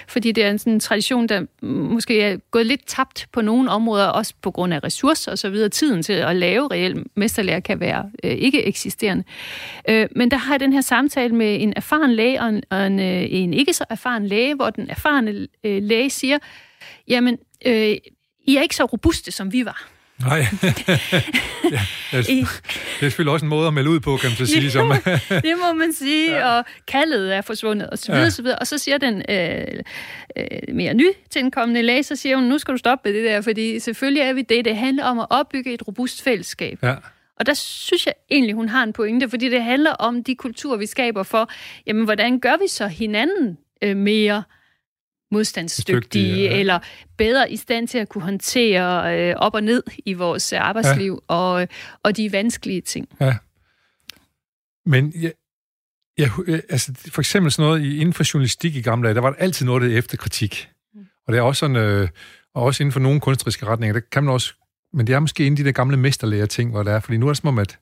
[0.07, 4.07] fordi det er en sådan tradition, der måske er gået lidt tabt på nogle områder,
[4.07, 5.69] også på grund af ressourcer og så videre.
[5.69, 9.23] Tiden til at lave reel mesterlærer kan være øh, ikke eksisterende.
[9.89, 12.87] Øh, men der har jeg den her samtale med en erfaren læge og en, og
[12.87, 16.37] en, øh, en ikke så erfaren læge, hvor den erfarne øh, læge siger,
[17.07, 17.97] jamen, øh,
[18.47, 19.98] I er ikke så robuste, som vi var.
[20.25, 20.37] Nej.
[21.71, 24.37] ja, det, er, det er selvfølgelig også en måde at melde ud på, kan man
[24.37, 24.71] så sige.
[24.71, 24.93] Som.
[25.47, 26.57] det må man sige, ja.
[26.57, 28.29] og kaldet er forsvundet, og så videre, ja.
[28.29, 28.59] så videre.
[28.59, 29.83] Og så siger den øh,
[30.37, 33.79] øh, mere nytilkommende læge, så siger hun, nu skal du stoppe med det der, fordi
[33.79, 34.65] selvfølgelig er vi det.
[34.65, 36.79] Det handler om at opbygge et robust fællesskab.
[36.83, 36.95] Ja.
[37.39, 40.77] Og der synes jeg egentlig, hun har en pointe, fordi det handler om de kulturer,
[40.77, 41.49] vi skaber for,
[41.87, 44.43] jamen, hvordan gør vi så hinanden øh, mere
[45.31, 46.59] modstandsdygtige, ja.
[46.59, 46.79] eller
[47.17, 51.35] bedre i stand til at kunne håndtere øh, op og ned i vores arbejdsliv, ja.
[51.35, 51.67] og,
[52.03, 53.07] og de vanskelige ting.
[53.19, 53.37] Ja.
[54.85, 55.31] Men jeg,
[56.17, 56.31] jeg,
[56.69, 59.65] altså, for eksempel sådan noget inden for journalistik i gamle dage, der var der altid
[59.65, 60.69] noget, der efter kritik.
[60.93, 61.05] Mm.
[61.27, 62.09] Og det er også sådan, øh,
[62.53, 64.53] og også inden for nogle kunstneriske retninger, der kan man også,
[64.93, 67.25] men det er måske inden de der gamle mesterlærer ting, hvor der er, fordi nu
[67.25, 67.79] er det som om, at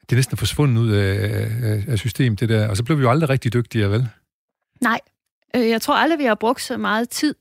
[0.00, 1.24] det er næsten forsvundet ud af,
[1.62, 4.08] af, af systemet, det der, og så blev vi jo aldrig rigtig dygtigere, vel?
[4.80, 5.13] Nej, øh,
[5.60, 7.34] jeg tror aldrig, vi har brugt så meget tid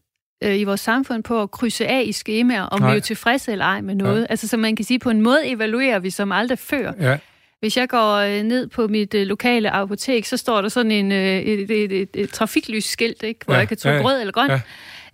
[0.43, 2.91] øh, i vores samfund på at krydse af i skemaer, om Nej.
[2.91, 4.22] vi er tilfredse eller ej med noget.
[4.22, 4.26] Ja.
[4.30, 6.91] Altså, så man kan sige, på en måde evaluerer vi som aldrig før.
[6.99, 7.18] Ja.
[7.59, 11.11] Hvis jeg går øh, ned på mit øh, lokale apotek, så står der sådan en,
[11.11, 13.45] øh, et, et, et, et trafiklysskilt, ikke?
[13.45, 14.49] hvor ja, jeg kan trykke ja, rød eller grøn.
[14.49, 14.61] Ja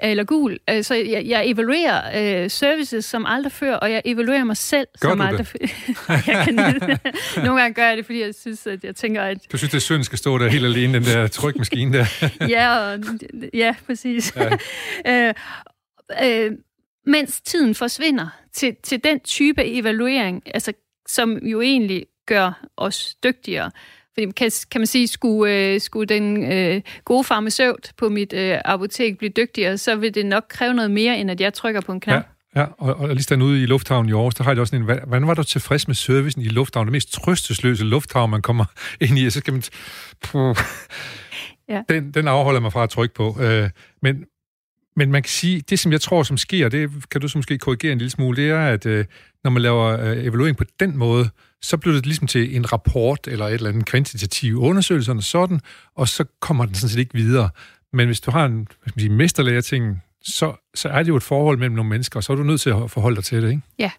[0.02, 0.58] eller gul.
[0.70, 4.88] Øh, så jeg, jeg evaluerer øh, services som aldrig før, og jeg evaluerer mig selv
[5.00, 5.60] gør som aldrig før.
[6.28, 6.56] jeg kan,
[7.46, 9.38] nogle gange gør jeg det, fordi jeg synes, at jeg tænker, at...
[9.52, 12.06] Du synes, det er synd skal stå der helt alene, den der trykmaskine der.
[12.56, 13.00] ja, og,
[13.54, 14.34] ja, præcis.
[15.06, 15.28] Ja.
[15.28, 15.34] øh,
[16.24, 16.52] øh,
[17.06, 20.74] mens tiden forsvinder til, til den type evaluering, altså,
[21.08, 23.72] som jo egentlig gør os dygtigere.
[24.20, 29.18] Kan, kan man sige, skulle, øh, skulle den øh, gode farmaceut på mit øh, apotek
[29.18, 32.00] blive dygtigere, så vil det nok kræve noget mere, end at jeg trykker på en
[32.00, 32.16] knap.
[32.16, 32.22] Ja.
[32.56, 34.82] Ja, og, og lige sådan ude i lufthavnen i Aarhus, der har jeg også en,
[34.82, 36.88] hvordan var du tilfreds med servicen i lufthavnen?
[36.88, 38.66] Det mest trøstesløse lufthavn, man kommer
[39.02, 39.64] ind i, så skal man...
[40.22, 40.56] Puh,
[41.70, 41.82] ja.
[41.90, 43.38] den, den afholder mig fra at trykke på.
[43.42, 43.70] Øh,
[44.02, 44.26] men,
[45.00, 47.58] men man kan sige, det som jeg tror, som sker, det kan du så måske
[47.58, 49.06] korrigere en lille smule, det er, at øh,
[49.44, 51.30] når man laver øh, evaluering på den måde,
[51.62, 55.60] så bliver det ligesom til en rapport eller et eller andet kvantitativ undersøgelse, og sådan,
[55.96, 57.50] og så kommer den sådan set ikke videre.
[57.94, 61.16] Men hvis du har en hvad skal man sige, ting, så, så er det jo
[61.16, 63.42] et forhold mellem nogle mennesker, og så er du nødt til at forholde dig til
[63.42, 63.62] det, ikke?
[63.80, 63.92] Ja,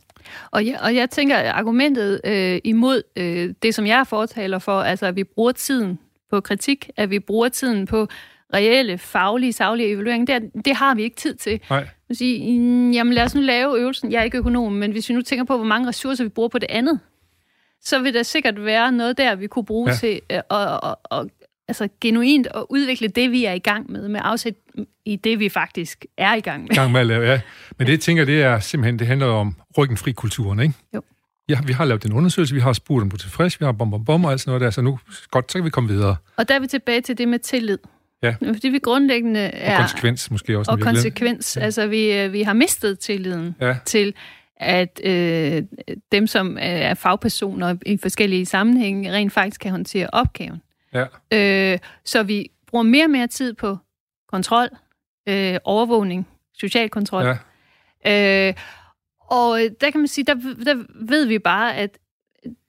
[0.51, 4.81] og jeg, og jeg tænker, at argumentet øh, imod øh, det, som jeg fortaler for,
[4.81, 5.99] altså at vi bruger tiden
[6.31, 8.09] på kritik, at vi bruger tiden på
[8.55, 11.61] reelle, faglige, saglige evaluering, det, det har vi ikke tid til.
[11.71, 11.89] Nej.
[12.13, 14.13] Sige, mm, jamen lad os nu lave øvelsen.
[14.13, 16.49] Jeg er ikke økonom, men hvis vi nu tænker på, hvor mange ressourcer vi bruger
[16.49, 17.01] på det andet,
[17.83, 19.97] så vil der sikkert være noget der, vi kunne bruge ja.
[19.97, 21.27] til at, at, at, at,
[21.69, 24.55] altså genuint at udvikle det, vi er i gang med, med afsæt
[25.05, 26.69] i det, vi faktisk er i gang med.
[26.69, 27.41] Gang med at lave, ja.
[27.79, 30.75] Men det, jeg tænker, det er simpelthen, det handler om ryggenfri-kulturen, ikke?
[30.95, 31.03] Jo.
[31.49, 33.91] Ja, vi har lavet en undersøgelse, vi har spurgt du er tilfreds, vi har bom,
[33.91, 34.99] bom, bom og alt sådan noget der, så nu,
[35.31, 36.17] godt, så kan vi komme videre.
[36.37, 37.79] Og der er vi tilbage til det med tillid.
[38.23, 38.35] Ja.
[38.53, 39.73] Fordi vi grundlæggende er...
[39.73, 40.71] Og konsekvens måske også.
[40.71, 41.57] Og konsekvens.
[41.57, 41.63] Ja.
[41.63, 43.77] Altså, vi, øh, vi har mistet tilliden ja.
[43.85, 44.15] til,
[44.57, 45.63] at øh,
[46.13, 50.63] dem, som er fagpersoner i forskellige sammenhænge, rent faktisk kan håndtere opgaven.
[50.95, 51.05] Ja.
[51.33, 53.79] Øh, så vi bruger mere og mere tid på
[54.29, 54.69] kontrol,
[55.29, 57.37] øh, overvågning, social kontrol.
[58.05, 58.49] Ja.
[58.49, 58.55] Øh,
[59.21, 61.99] og der kan man sige, der, der ved vi bare, at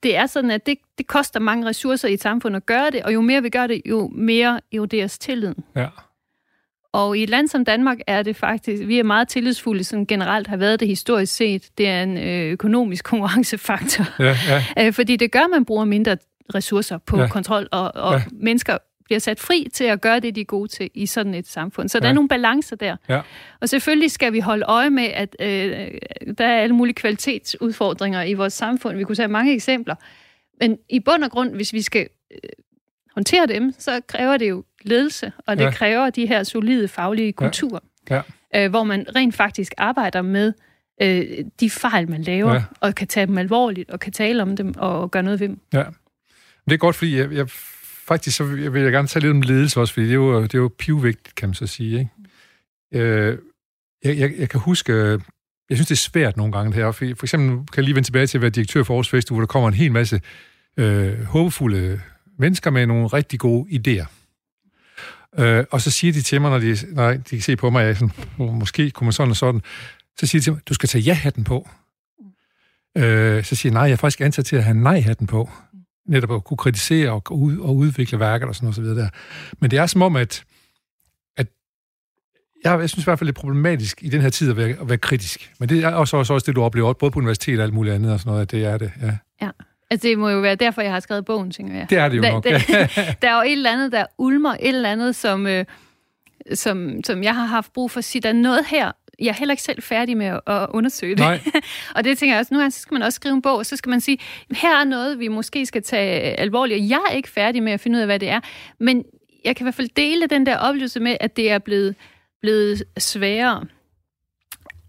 [0.03, 3.03] det er sådan, at det, det koster mange ressourcer i et samfund at gøre det,
[3.03, 5.63] og jo mere vi gør det, jo mere eroderes tilliden.
[5.75, 5.87] Ja.
[6.93, 10.47] Og i et land som Danmark er det faktisk, vi er meget tillidsfulde, som generelt
[10.47, 11.69] har været det historisk set.
[11.77, 14.05] Det er en øh, økonomisk konkurrencefaktor.
[14.19, 14.85] Ja, ja.
[14.85, 16.17] Øh, fordi det gør, at man bruger mindre
[16.55, 17.27] ressourcer på ja.
[17.27, 18.23] kontrol, og, og ja.
[18.31, 18.77] mennesker
[19.11, 21.89] bliver sat fri til at gøre det, de er gode til i sådan et samfund.
[21.89, 22.01] Så ja.
[22.01, 22.95] der er nogle balancer der.
[23.09, 23.21] Ja.
[23.61, 25.47] Og selvfølgelig skal vi holde øje med, at øh,
[26.37, 28.97] der er alle mulige kvalitetsudfordringer i vores samfund.
[28.97, 29.95] Vi kunne tage mange eksempler.
[30.61, 32.37] Men i bund og grund, hvis vi skal øh,
[33.15, 35.71] håndtere dem, så kræver det jo ledelse, og det ja.
[35.71, 38.21] kræver de her solide faglige kulturer, ja.
[38.53, 38.63] Ja.
[38.65, 40.53] Øh, hvor man rent faktisk arbejder med
[41.01, 42.63] øh, de fejl, man laver, ja.
[42.79, 45.59] og kan tage dem alvorligt, og kan tale om dem, og gøre noget ved dem.
[45.73, 45.83] Ja.
[46.65, 47.49] Det er godt, fordi jeg, jeg
[48.11, 50.53] faktisk så vil jeg gerne tale lidt om ledelse også, fordi det er jo, det
[50.53, 51.99] er jo pivvigtigt, kan man så sige.
[51.99, 53.05] Ikke?
[53.05, 53.37] Øh,
[54.03, 55.19] jeg, jeg, jeg kan huske, øh,
[55.69, 56.91] jeg synes, det er svært nogle gange det her.
[56.91, 59.35] For, for eksempel kan jeg lige vende tilbage til at være direktør for Aarhus Festival,
[59.35, 60.21] hvor der kommer en hel masse
[60.77, 62.01] øh, håbefulde
[62.39, 64.05] mennesker med nogle rigtig gode idéer.
[65.43, 67.85] Øh, og så siger de til mig, når de, når de kan se på mig,
[67.85, 69.61] jeg sådan, måske kunne man sådan og sådan,
[70.19, 71.69] så siger de til mig, du skal tage ja-hatten på.
[72.97, 75.49] Øh, så siger jeg, nej, jeg er faktisk ansat til at have nej-hatten på
[76.07, 79.09] netop at kunne kritisere og, ud, og udvikle værker og sådan noget så videre der.
[79.59, 80.43] Men det er som om, at,
[81.37, 81.47] at
[82.63, 84.69] jeg, jeg synes i hvert fald, det er problematisk i den her tid at være,
[84.69, 85.53] at være kritisk.
[85.59, 87.95] Men det er også, også, også det, du oplever, både på universitet og alt muligt
[87.95, 89.17] andet og sådan noget, at det er det, ja.
[89.41, 89.49] Ja.
[89.91, 91.87] Altså, det må jo være derfor, jeg har skrevet bogen, tænker jeg.
[91.89, 92.43] Det er det jo nok.
[92.43, 92.87] Der, der,
[93.21, 95.65] der er jo et eller andet, der ulmer, et eller andet, som, øh,
[96.53, 98.91] som, som jeg har haft brug for at sige, der er noget her,
[99.21, 101.19] jeg er heller ikke selv færdig med at undersøge det.
[101.19, 101.39] Nej.
[101.95, 103.65] og det tænker jeg også, nu gange, så skal man også skrive en bog, og
[103.65, 104.17] så skal man sige,
[104.51, 107.79] her er noget, vi måske skal tage alvorligt, og jeg er ikke færdig med at
[107.79, 108.39] finde ud af, hvad det er.
[108.79, 109.03] Men
[109.45, 111.95] jeg kan i hvert fald dele den der oplevelse med, at det er blevet,
[112.41, 113.65] blevet sværere.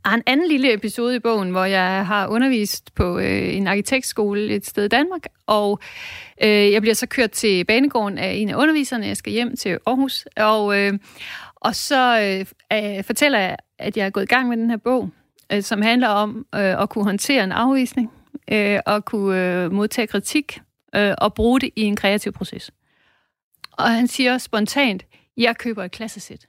[0.05, 3.67] Jeg har en anden lille episode i bogen, hvor jeg har undervist på øh, en
[3.67, 5.81] arkitektskole et sted i Danmark, og
[6.43, 9.07] øh, jeg bliver så kørt til banegården af en af underviserne.
[9.07, 10.93] Jeg skal hjem til Aarhus, og, øh,
[11.65, 12.47] og så øh,
[12.99, 15.11] øh, fortæller jeg, at jeg er gået i gang med den her bog,
[15.53, 18.11] øh, som handler om øh, at kunne håndtere en afvisning,
[18.53, 20.61] øh, og kunne øh, modtage kritik,
[20.95, 22.71] øh, og bruge det i en kreativ proces.
[23.73, 25.07] Og han siger spontant,
[25.37, 26.47] jeg køber et klassesæt.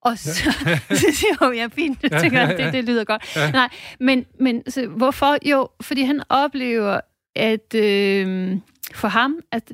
[0.00, 0.78] Og så, ja.
[0.96, 3.36] så siger jeg, ja, fint, jeg tænker, det, det lyder godt.
[3.36, 3.50] Ja.
[3.50, 3.68] Nej,
[4.00, 5.48] men, men så, hvorfor?
[5.48, 7.00] Jo, fordi han oplever,
[7.34, 8.58] at øh,
[8.94, 9.72] for ham, at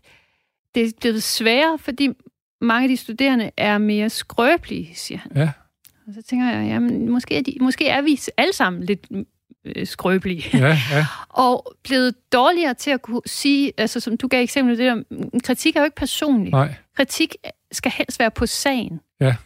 [0.74, 2.08] det er blevet sværere, fordi
[2.60, 5.32] mange af de studerende er mere skrøbelige, siger han.
[5.36, 5.50] Ja.
[6.06, 9.06] Og så tænker jeg, jamen, måske er, de, måske er vi alle sammen lidt
[9.64, 10.58] øh, skrøbelige.
[10.58, 11.06] Ja, ja.
[11.44, 15.02] og blevet dårligere til at kunne sige, altså som du gav eksempel, det der,
[15.44, 16.52] kritik er jo ikke personlig.
[16.52, 16.74] Nej.
[16.96, 17.36] Kritik
[17.72, 19.00] skal helst være på sagen.
[19.20, 19.36] Ja.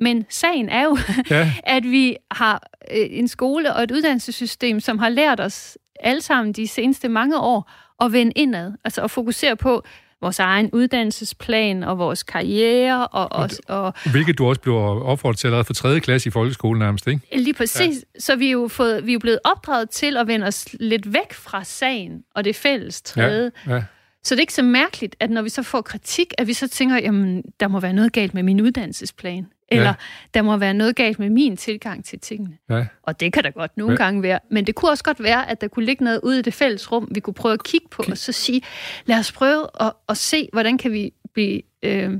[0.00, 0.98] Men sagen er jo,
[1.30, 1.52] Ja.
[1.76, 6.52] at vi har øh, en skole og et uddannelsessystem, som har lært os alle sammen
[6.52, 9.84] de seneste mange år at vende indad, altså at fokusere på
[10.20, 15.46] vores egen uddannelsesplan og vores karriere og, og, og Hvilket du også blev opfordret til
[15.46, 17.20] allerede for tredje klasse i folkeskolen nærmest, ikke?
[17.32, 18.04] Lige præcis.
[18.14, 18.20] Ja.
[18.20, 21.12] Så vi er, jo fået, vi er jo blevet opdraget til at vende os lidt
[21.12, 23.52] væk fra sagen og det fælles træde.
[23.66, 23.82] Ja, ja.
[24.24, 26.68] Så det er ikke så mærkeligt, at når vi så får kritik, at vi så
[26.68, 29.46] tænker, jamen, der må være noget galt med min uddannelsesplan.
[29.68, 29.94] Eller Ja.
[30.34, 32.56] der må være noget galt med min tilgang til tingene.
[32.70, 32.86] ja.
[33.02, 34.04] Og det kan der godt nogle Ja.
[34.04, 34.38] gange være.
[34.50, 36.92] Men det kunne også godt være, at der kunne ligge noget ude i det fælles
[36.92, 38.62] rum, vi kunne prøve at kigge på, og så sige,
[39.06, 42.10] lad os prøve at, at se, hvordan kan vi blive øh,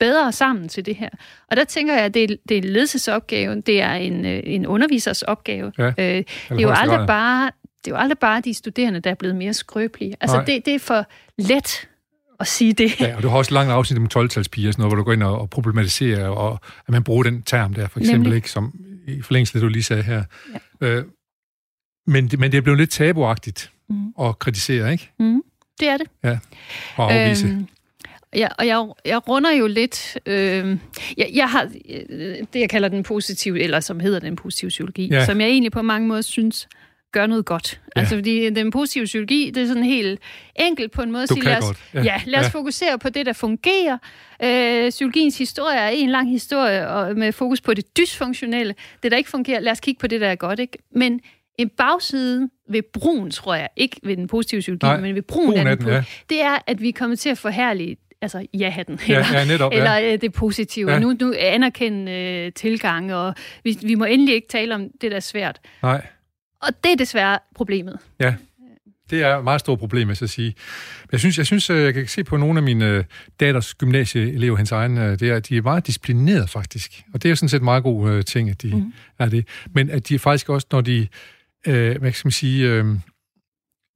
[0.00, 1.08] bedre sammen til det her.
[1.50, 4.40] Og der tænker jeg, at det er, det er en ledelsesopgave, det er en, øh,
[4.44, 5.72] en undervisers opgave.
[5.78, 7.50] Ja, øh, det, er jo aldrig bare,
[7.84, 10.16] det er jo aldrig bare de studerende, der er blevet mere skrøbelige.
[10.20, 10.44] Altså, Nej.
[10.44, 11.06] det, det er for
[11.38, 11.88] let
[12.40, 13.00] at sige det.
[13.00, 15.22] Ja, og du har også langt afsnit om 12-talspiger, sådan noget, hvor du går ind
[15.22, 16.52] og, og problematiserer, og
[16.86, 18.36] at man bruger den term der, for eksempel, Nemlig.
[18.36, 18.74] ikke, som
[19.08, 20.22] i forlængelse det, du lige sagde her.
[20.80, 20.86] Ja.
[20.86, 21.04] Øh,
[22.06, 24.12] men, det- men det er blevet lidt tabuagtigt Mhm.
[24.20, 25.10] at kritisere, ikke?
[25.80, 26.38] Det er det.
[26.96, 27.46] Og afvise.
[27.46, 27.68] Øhm,
[28.36, 30.18] ja, og jeg, jeg runder jo lidt...
[30.26, 30.76] Øh,
[31.16, 35.08] jeg, jeg har øh, det, jeg kalder den positive, eller som hedder den positive psykologi,
[35.08, 35.14] Ja.
[35.18, 35.24] ja.
[35.26, 36.68] som jeg egentlig på mange måder synes
[37.14, 37.80] gør noget godt.
[37.96, 38.00] Ja.
[38.00, 40.20] Altså, fordi den positive psykologi, det er sådan helt
[40.56, 41.78] enkelt på en måde Du sige, kan lad os, godt.
[41.94, 42.02] Ja.
[42.02, 42.20] ja.
[42.26, 42.48] Lad os Ja.
[42.50, 43.98] fokusere på det, der fungerer.
[44.42, 48.74] Øh, psykologiens historie er en lang historie og med fokus på det dysfunktionelle.
[49.02, 50.58] Det, der ikke fungerer, lad os kigge på det, der er godt.
[50.58, 50.78] Ikke?
[50.94, 51.20] Men
[51.58, 55.46] en bagside ved brun, tror jeg, ikke ved den positive psykologi, Nej, men ved brun,
[55.46, 56.04] brugen af den, den, ja.
[56.30, 59.76] det er, at vi kommer til at forhærlige altså ja-hatten, Ja, eller, ja, netop, ja.
[59.78, 60.92] eller øh, det positive.
[60.92, 60.98] Ja.
[60.98, 63.34] Nu, nu anerkende øh, tilgang, og
[63.64, 65.60] vi, vi må endelig ikke tale om det, der er svært.
[65.82, 66.06] Nej,
[66.66, 67.98] Og det er desværre problemet.
[68.20, 68.34] ja.
[69.10, 70.54] Det er et meget stort problem, jeg skal sige.
[71.00, 73.04] Men jeg synes, jeg, synes, øh, jeg kan se på nogle af mine øh,
[73.40, 77.02] datters gymnasieelever, hans egen, øh, det er, at de er meget disciplineret faktisk.
[77.14, 78.92] Og det er jo sådan set en meget god ting, at de mm.
[79.18, 79.48] er det.
[79.74, 81.08] Men at de faktisk også, når de,
[81.66, 82.84] øh, hvad skal man sige, øh,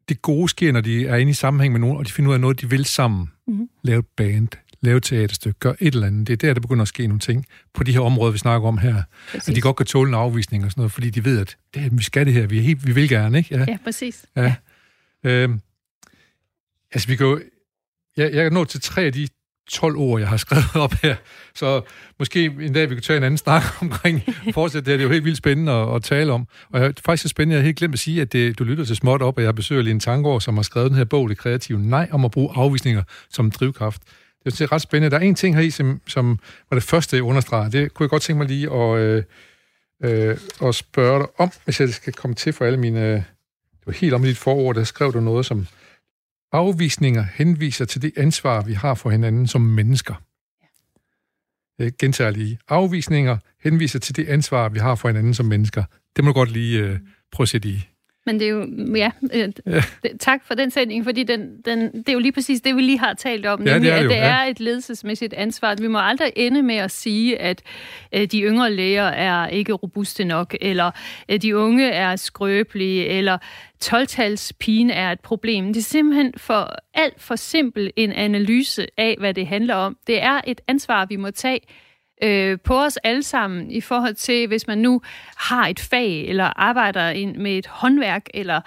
[0.08, 2.34] det gode sker, når de er inde i sammenhæng med nogen, og de finder ud
[2.34, 3.30] af noget, de vil sammen.
[3.46, 3.68] Mhm.
[3.82, 4.48] Lave et band,
[4.80, 6.26] lave et teaterstykke, gøre et eller andet.
[6.26, 8.68] Det er der, der begynder at ske nogle ting på de her områder, vi snakker
[8.68, 9.02] om her.
[9.30, 9.48] Præcis.
[9.48, 11.82] At de godt kan tåle en afvisning og sådan noget, fordi de ved, at det,
[11.82, 13.56] her, vi skal det her, vi, er helt, vi vil gerne, ikke?
[13.56, 13.64] Ja.
[13.68, 14.26] Ja, præcis.
[14.36, 14.54] Ja.
[15.24, 15.60] Øhm,
[16.92, 17.40] altså, vi kan jo...
[18.16, 19.28] Jeg, jeg er nået til tre af de
[19.68, 21.16] 12 ord, jeg har skrevet op her.
[21.54, 21.80] Så
[22.18, 24.22] måske en dag, vi kan tage en anden snak omkring
[24.54, 24.96] fortsætte det her.
[24.96, 26.46] Det er jo helt vildt spændende at, at tale om.
[26.72, 28.58] Og jeg, det er faktisk så spændende, jeg har helt glemt at sige, at det,
[28.58, 31.04] du lytter til Småt Op, og jeg besøger Line Tangård, som har skrevet den her
[31.04, 34.02] bog, Det kreative nej, om at bruge afvisninger som drivkraft.
[34.48, 35.10] Det er sådan set ret spændende.
[35.10, 36.38] Der er en ting her i, som, som
[36.70, 37.68] var det første, jeg understreger.
[37.68, 39.22] Det kunne jeg godt tænke mig lige at, øh,
[40.04, 43.00] øh, at spørge dig om, hvis jeg skal komme til for alle mine...
[43.00, 45.66] Øh, det var helt om dit forord, der skrev du noget som
[46.52, 50.14] afvisninger henviser til det ansvar, vi har for hinanden som mennesker.
[51.78, 52.58] Jeg gentager lige.
[52.68, 55.84] Afvisninger henviser til det ansvar, vi har for hinanden som mennesker.
[56.16, 56.98] Det må du godt lige øh,
[57.32, 57.88] prøve at sætte i.
[58.28, 58.66] Men det er jo,
[58.96, 59.52] ja, øh,
[60.02, 62.80] det, tak for den sætning, fordi den, den, det er jo lige præcis det, vi
[62.80, 64.20] lige har talt om, Ja, det nemlig det at jo, det ja.
[64.20, 65.74] er et ledelsesmæssigt ansvar.
[65.80, 67.62] Vi må aldrig ende med at sige, at
[68.12, 70.90] øh, de yngre læger er ikke robuste nok, eller
[71.28, 73.38] øh, de unge er skrøbelige, eller
[73.84, 75.66] 12-talspigen er et problem.
[75.66, 79.96] Det er simpelthen for alt for simpel en analyse af, hvad det handler om.
[80.06, 81.60] Det er et ansvar, vi må tage
[82.22, 85.00] øh, på os alle sammen i forhold til, hvis man nu
[85.36, 88.60] har et fag, eller arbejder ind med et håndværk, eller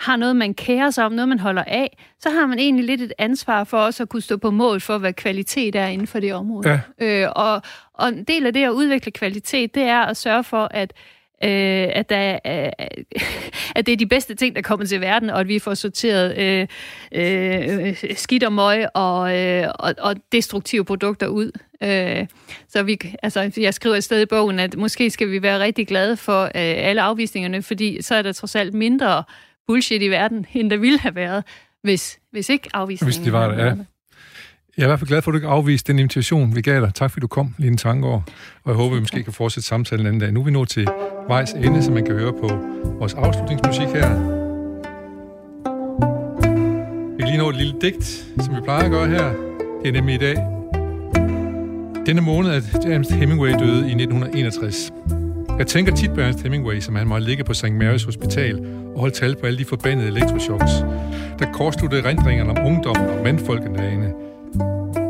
[0.00, 3.00] har noget, man kærer sig om, noget, man holder af, så har man egentlig lidt
[3.00, 6.20] et ansvar for også at kunne stå på mål for, hvad kvalitet er inden for
[6.20, 6.80] det område.
[7.00, 7.24] Ja.
[7.24, 7.62] Øh, og,
[7.94, 10.92] og en del af det at udvikle kvalitet, det er at sørge for, at
[11.44, 12.70] øh, at, der, er,
[13.76, 16.38] at det er de bedste ting, der kommer til verden, og at vi får sorteret
[16.38, 16.66] øh,
[17.12, 21.50] øh, skidt og møg og, øh, og, og destruktive produkter ud.
[21.82, 22.26] Øh,
[22.68, 25.88] så vi, altså, jeg skriver et sted i bogen, at måske skal vi være rigtig
[25.88, 29.24] glade for øh, alle afvisningerne, fordi så er der trods alt mindre
[29.66, 31.44] bullshit i verden, end der ville have været,
[31.82, 33.74] hvis, hvis ikke afvisningen Hvis det var der, ja.
[34.78, 36.80] Jeg er i hvert fald glad for, at du ikke afviste den invitation, vi gav
[36.80, 36.94] dig.
[36.94, 38.22] Tak fordi du kom, Line Tangård.
[38.64, 40.32] Og jeg håber, vi måske kan fortsætte samtalen en anden dag.
[40.32, 40.88] Nu er vi nået til
[41.28, 42.48] vejs ende, så man kan høre på
[42.98, 44.08] vores afslutningsmusik her.
[47.16, 48.04] Vi kan lige nå et lille digt,
[48.40, 49.32] som vi plejer at gøre her.
[49.82, 50.36] Det er nemlig i dag.
[52.06, 54.92] Denne måned, at James Hemingway døde i 1961.
[55.58, 57.64] Jeg tænker tit på Ernest Hemingway, som han måtte ligge på St.
[57.64, 60.72] Mary's Hospital og holde tal på alle de forbandede elektroshocks,
[61.38, 64.27] der kortsluttede erindringerne om ungdommen og mandfolkene derinde.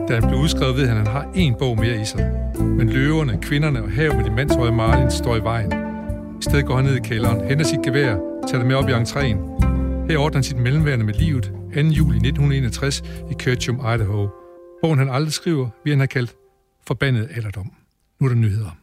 [0.09, 2.52] Da han blev udskrevet, ved han, at han har en bog mere i sig.
[2.61, 5.72] Men løverne, kvinderne og havet med de mandshøje Marlin står i vejen.
[6.40, 8.16] I stedet går han ned i kælderen, henter sit gevær,
[8.48, 9.38] tager det med op i entréen.
[10.09, 11.44] Her ordner han sit mellemværende med livet
[11.74, 11.80] 2.
[11.80, 14.28] juli 1961 i Ketchum, Idaho.
[14.82, 16.34] Bogen han aldrig skriver, vi han har kaldt
[16.86, 17.70] Forbandet alderdom.
[18.20, 18.76] Nu er der nyheder.